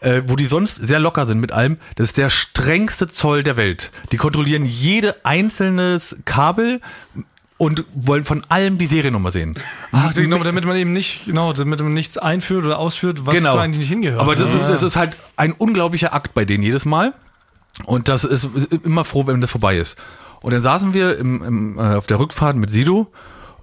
[0.00, 3.56] äh, wo die sonst sehr locker sind mit allem, das ist der strengste Zoll der
[3.56, 3.92] Welt.
[4.10, 6.80] Die kontrollieren jede einzelnes Kabel
[7.62, 9.54] und wollen von allem die Seriennummer sehen.
[9.92, 13.56] Ach, genau, damit man eben nicht, genau, damit man nichts einführt oder ausführt, was genau.
[13.56, 14.20] eigentlich nicht hingehört.
[14.20, 17.14] Aber das ist, das ist halt ein unglaublicher Akt bei denen jedes Mal.
[17.84, 18.48] Und das ist
[18.82, 19.96] immer froh, wenn das vorbei ist.
[20.40, 23.12] Und dann saßen wir im, im, äh, auf der Rückfahrt mit Sido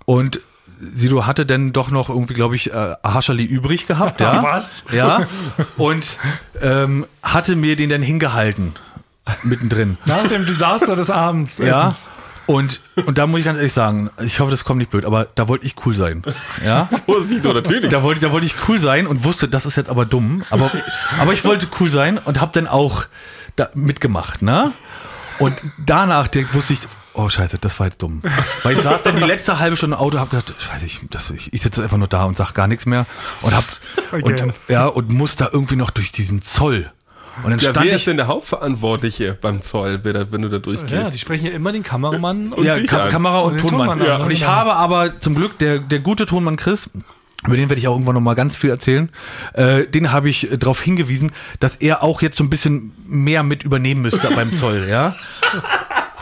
[0.05, 0.39] und
[0.79, 4.41] Sido hatte dann doch noch irgendwie, glaube ich, äh, Haschali übrig gehabt, ja.
[4.43, 4.85] Was?
[4.93, 5.27] Ja.
[5.75, 6.19] Und
[6.61, 8.75] ähm, hatte mir den dann hingehalten.
[9.43, 9.97] Mittendrin.
[10.05, 11.57] Nach dem Desaster des Abends.
[11.57, 11.93] Ja.
[12.49, 15.27] Und, und da muss ich ganz ehrlich sagen, ich hoffe, das kommt nicht blöd, aber
[15.35, 16.23] da wollte ich cool sein.
[16.65, 16.89] Ja.
[17.05, 17.91] Oh, Sido, natürlich.
[17.91, 20.43] Da wollte, da wollte ich cool sein und wusste, das ist jetzt aber dumm.
[20.49, 20.71] Aber,
[21.19, 23.05] aber ich wollte cool sein und habe dann auch
[23.55, 24.71] da mitgemacht, ne?
[25.37, 26.79] Und danach direkt wusste ich,
[27.13, 28.23] oh scheiße, das war jetzt dumm.
[28.63, 31.29] Weil ich saß dann die letzte halbe Stunde im Auto, hab gedacht, scheiße, ich, das,
[31.29, 33.05] ich, ich sitze einfach nur da und sag gar nichts mehr
[33.43, 33.65] und hab
[34.11, 34.51] und, Okay.
[34.69, 36.91] ja und muss da irgendwie noch durch diesen Zoll.
[37.43, 40.59] Und dann Ja, stand wer ich ist denn der Hauptverantwortliche beim Zoll, wenn du da
[40.59, 40.91] durchgehst?
[40.93, 43.09] Ja, die sprechen ja immer den Kameramann und ja, dich Ka an.
[43.11, 43.87] Kamera und, Und den Tonmann.
[43.89, 44.15] Tonmann ja.
[44.15, 44.51] an, Und ich genau.
[44.51, 46.89] habe aber zum Glück der, der gute Tonmann Chris,
[47.45, 49.09] über den werde ich auch irgendwann noch mal ganz viel erzählen,
[49.53, 53.43] äh, den habe ich äh, darauf hingewiesen, dass er auch jetzt so ein bisschen mehr
[53.43, 55.15] mit übernehmen müsste beim Zoll, ja.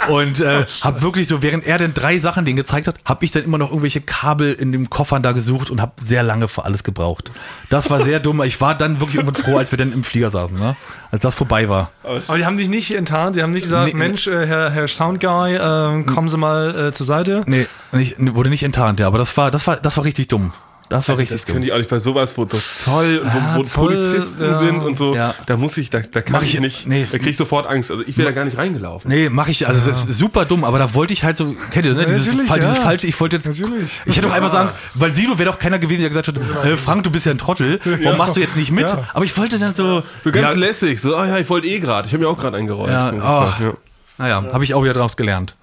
[0.10, 3.32] Und äh, habe wirklich so, während er dann drei Sachen denen gezeigt hat, habe ich
[3.32, 6.66] dann immer noch irgendwelche Kabel in dem Koffern da gesucht und habe sehr lange für
[6.66, 7.32] alles gebraucht.
[7.70, 8.42] Das war sehr dumm.
[8.44, 10.76] Ich war dann wirklich irgendwann froh, als wir dann im Flieger saßen, ne?
[11.12, 11.92] als das vorbei war.
[12.04, 14.88] Aber die haben dich nicht enttarnt, die haben nicht gesagt, Nee, Mensch, äh, Herr, Herr
[14.88, 17.44] Soundguy, äh, kommen Sie mal äh, zur Seite.
[17.46, 20.54] Nee, nicht, wurde nicht enttarnt, ja, aber das war, das war, das war richtig dumm.
[20.90, 23.60] Das war richtig Das könnte ich auch nicht bei sowas, wo Zoll und Ah, wo,
[23.60, 24.56] wo Zoll, Polizisten ja.
[24.56, 25.14] sind und so.
[25.16, 25.36] Ja.
[25.46, 26.88] Da muss ich, da, da kann Mach ich ich- nicht.
[26.88, 27.06] nee.
[27.12, 27.92] Da krieg ich sofort Angst.
[27.92, 29.12] Also ich wäre da gar nicht reingelaufen.
[29.12, 31.86] Nee, mache ich, also das ist super dumm, aber da wollte ich halt so, kennt
[31.86, 32.82] ihr, ne, dieses, Fall, dieses ja.
[32.84, 34.02] falsche, ich wollte jetzt, Natürlich.
[34.06, 36.78] ich hätte doch einfach sagen, weil Sido wäre doch keiner gewesen, der gesagt hat, äh,
[36.78, 38.84] Frank, du bist ja ein Trottel, warum machst du jetzt nicht mit?
[38.84, 39.10] Ja.
[39.14, 41.02] Aber ich wollte dann so, So ganz ja, lässig.
[41.02, 42.08] So, ah ja, ich wollte eh gerade.
[42.08, 42.90] Ich habe mir auch gerade eingeräumt.
[42.90, 43.64] Ja, oh.
[43.64, 43.74] ja.
[44.18, 45.56] naja, habe ich auch wieder draus gelernt.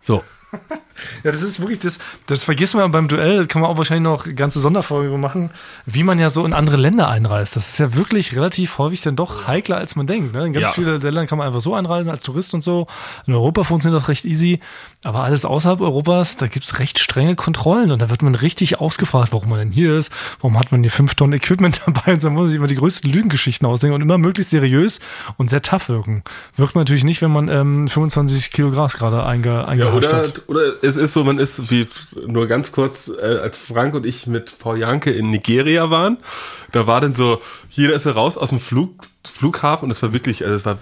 [0.00, 0.24] So,
[1.24, 4.04] Ja, das ist wirklich, das, das vergisst man beim Duell, das kann man auch wahrscheinlich
[4.04, 5.50] noch ganze Sonderfolge machen,
[5.86, 7.56] wie man ja so in andere Länder einreist.
[7.56, 10.34] Das ist ja wirklich relativ häufig dann doch heikler, als man denkt.
[10.34, 10.46] Ne?
[10.46, 10.72] In ganz Ja.
[10.72, 12.86] viele Länder kann man einfach so einreisen als Tourist und so.
[13.26, 14.60] In Europa funktioniert das recht easy.
[15.04, 19.32] Aber alles außerhalb Europas, da gibt's recht strenge Kontrollen und da wird man richtig ausgefragt,
[19.32, 22.32] warum man denn hier ist, warum hat man hier fünf Tonnen Equipment dabei und dann
[22.34, 25.00] muss man sich immer die größten Lügengeschichten ausdenken und immer möglichst seriös
[25.38, 26.22] und sehr tough wirken.
[26.56, 30.16] Wirkt man natürlich nicht, wenn man ähm, 25 Kilo Gras gerade einge, Ja, eingehascht oder,
[30.18, 30.42] hat.
[30.46, 31.88] oder es ist so, man ist wie
[32.26, 36.18] nur ganz kurz, äh, als Frank und ich mit Frau Janke in Nigeria waren,
[36.72, 40.12] da war dann so, jeder ist so raus aus dem Flug, Flughafen und es war
[40.12, 40.78] wirklich, also es war,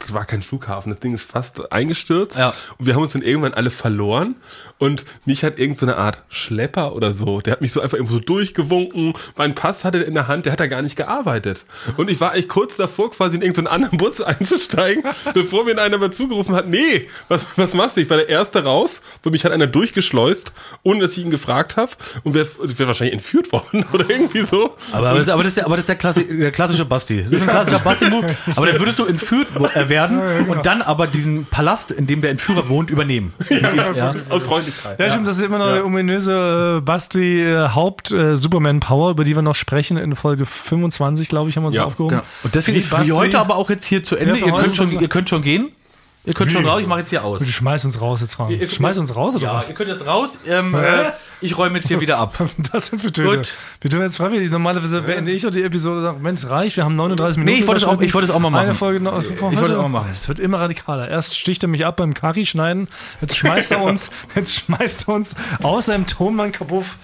[0.00, 2.54] das war kein Flughafen, das Ding ist fast eingestürzt Ja.
[2.78, 4.36] und wir haben uns dann irgendwann alle verloren
[4.78, 7.96] und mich hat irgend so eine Art Schlepper oder so, der hat mich so einfach
[7.96, 10.96] irgendwo so durchgewunken, mein Pass hatte er in der Hand, der hat da gar nicht
[10.96, 11.64] gearbeitet
[11.96, 15.98] und ich war eigentlich kurz davor quasi in irgendeinen anderen Bus einzusteigen, bevor mir einer
[15.98, 18.00] mal zugerufen hat, nee, was, was machst du?
[18.00, 21.76] Ich war der Erste raus, wo mich hat einer durchgeschleust, ohne dass ich ihn gefragt
[21.76, 21.92] habe
[22.24, 24.76] und wäre wär wahrscheinlich entführt worden oder irgendwie so.
[24.92, 27.22] aber, aber, das, aber, das ist der, aber das ist der, Klassi der klassische Basti.
[27.24, 28.26] Das ist ein klassischer Basti-Move,
[28.56, 32.30] aber dann würdest du entführt äh, werden und dann aber diesen Palast, in dem der
[32.30, 33.32] Entführer wohnt, übernehmen.
[33.50, 34.14] Ja.
[34.28, 34.98] Aus Freundlichkeit.
[35.00, 39.10] Ja, stimmt, das ist immer noch der ominöse äh, Basti äh, Haupt äh, Superman Power,
[39.10, 42.16] über die wir noch sprechen in Folge 25, glaube ich, haben wir uns Ja, aufgehoben.
[42.16, 42.22] Genau.
[42.42, 44.38] Und deswegen Wie ist für Basti- heute aber auch jetzt hier zu Ende.
[44.38, 45.70] Ja, ihr, könnt schon- ihr könnt schon gehen.
[46.26, 47.38] Ihr könnt schon raus, ich mache jetzt hier aus.
[47.38, 48.50] Du schmeißt uns raus jetzt, Frank.
[48.50, 49.68] Ihr- Schmeiß uns raus oder Ja, was?
[49.68, 50.30] ihr könnt jetzt raus.
[50.46, 52.34] Ähm, äh, ich räume jetzt hier wieder ab.
[52.38, 53.36] Was sind das denn für Töne?
[53.38, 53.54] Gut.
[53.80, 54.50] Wir tun jetzt freiwillig.
[54.50, 57.54] Normalerweise beende ich die Episode und sage, Mensch, reicht, wir haben 39 Minuten.
[57.54, 58.74] Nee, ich wollte es auch- ich wollte es auch mal Eine machen.
[58.76, 60.08] Folge noch Ich wollte es auch mal machen.
[60.10, 61.08] Es wird immer radikaler.
[61.08, 62.88] Erst sticht er mich ab beim Kari schneiden,
[63.20, 66.96] jetzt schmeißt er uns, jetzt schmeißt er uns aus seinem Tonmann-Kabuff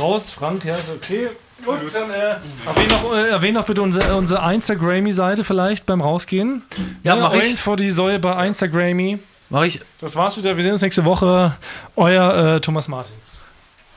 [0.00, 0.30] raus.
[0.30, 1.28] Frank, ja, ist okay.
[1.64, 2.36] Gut, dann äh,
[2.66, 6.62] erwähne noch, äh, erwähn noch bitte unsere, unsere Instagrammy-Seite vielleicht beim Rausgehen.
[7.02, 7.58] Ja, mach ich.
[7.58, 9.18] Vor die Säule bei Instagrammy.
[9.50, 9.80] Mach ich.
[10.00, 10.56] Das war's wieder.
[10.56, 11.54] Wir sehen uns nächste Woche.
[11.96, 13.38] Euer äh, Thomas Martins.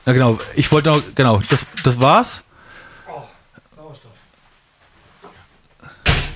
[0.06, 0.38] Ja, genau.
[0.56, 2.42] Ich wollte noch, genau, das, das war's.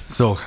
[0.07, 0.39] So.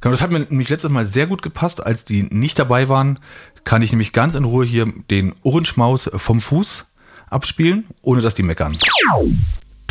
[0.00, 1.84] Genau, das hat mir nämlich letztes Mal sehr gut gepasst.
[1.84, 3.20] Als die nicht dabei waren,
[3.64, 6.86] kann ich nämlich ganz in Ruhe hier den Ohrenschmaus vom Fuß
[7.28, 8.74] abspielen, ohne dass die meckern.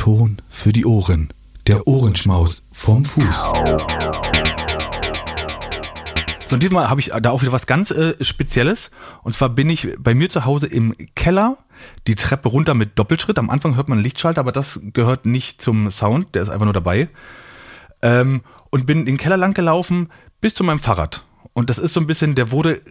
[0.10, 1.30] Ton für die Ohren.
[1.68, 3.44] Der Ohrenschmaus vom Fuß.
[6.46, 8.90] So, und diesmal habe ich da auch wieder was ganz äh, Spezielles.
[9.22, 11.60] Und zwar bin ich bei mir zu Hause im Keller,
[12.08, 13.38] die Treppe runter mit Doppelschritt.
[13.38, 16.66] Am Anfang hört man einen Lichtschalter, aber das gehört nicht zum Sound, der ist einfach
[16.66, 17.10] nur dabei.
[18.02, 18.42] Ähm,
[18.72, 20.10] und bin den Keller lang gelaufen
[20.42, 21.24] bis zu meinem Fahrrad.
[21.54, 22.82] Und das ist so ein bisschen, der wurde,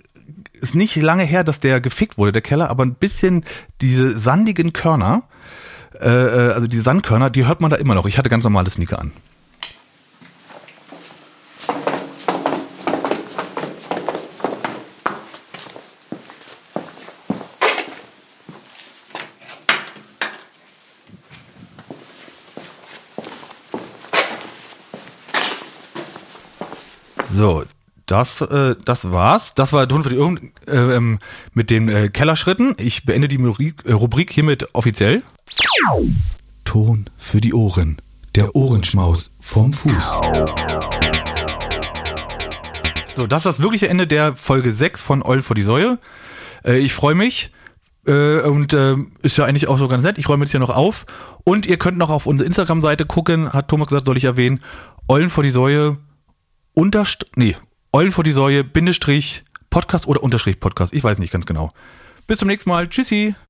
[0.53, 3.45] ist nicht lange her, dass der gefickt wurde, der Keller, aber ein bisschen
[3.81, 5.25] diese sandigen Körner,
[6.01, 8.07] äh, äh, also die Sandkörner, die hört man da immer noch.
[8.07, 9.13] Ich hatte ganz normale Sneaker an.
[27.31, 27.63] So,
[28.09, 29.55] das, äh, das war's.
[29.55, 31.19] Das war Ton für die Ohren äh, ähm,
[31.53, 32.75] mit den äh, Kellerschritten.
[32.79, 35.23] Ich beende die Rubrik, äh, Rubrik hiermit offiziell.
[36.65, 38.01] Ton für die Ohren.
[38.35, 40.13] Der Ohrenschmaus vom Fuß.
[43.15, 45.99] So, das ist das wirkliche Ende der Folge 6 von Eul vor die Säue.
[46.65, 47.53] Äh, ich freue mich.
[48.07, 48.73] Äh, und
[49.23, 50.17] ist ja eigentlich auch so ganz nett.
[50.17, 51.05] Ich räume jetzt hier noch auf.
[51.45, 54.61] Und ihr könnt noch auf unsere Instagram-Seite gucken, hat Thomas gesagt, soll ich erwähnen.
[55.09, 55.99] Eulen vor die Säue
[56.75, 57.57] unterst nee,
[57.99, 60.95] Eulen vor die Säue, Bindestrich, Podcast oder Unterstrich Podcast.
[60.95, 61.73] Ich weiß nicht ganz genau.
[62.29, 62.89] Bis zum nächsten Mal.
[62.89, 63.35] Tschüssi.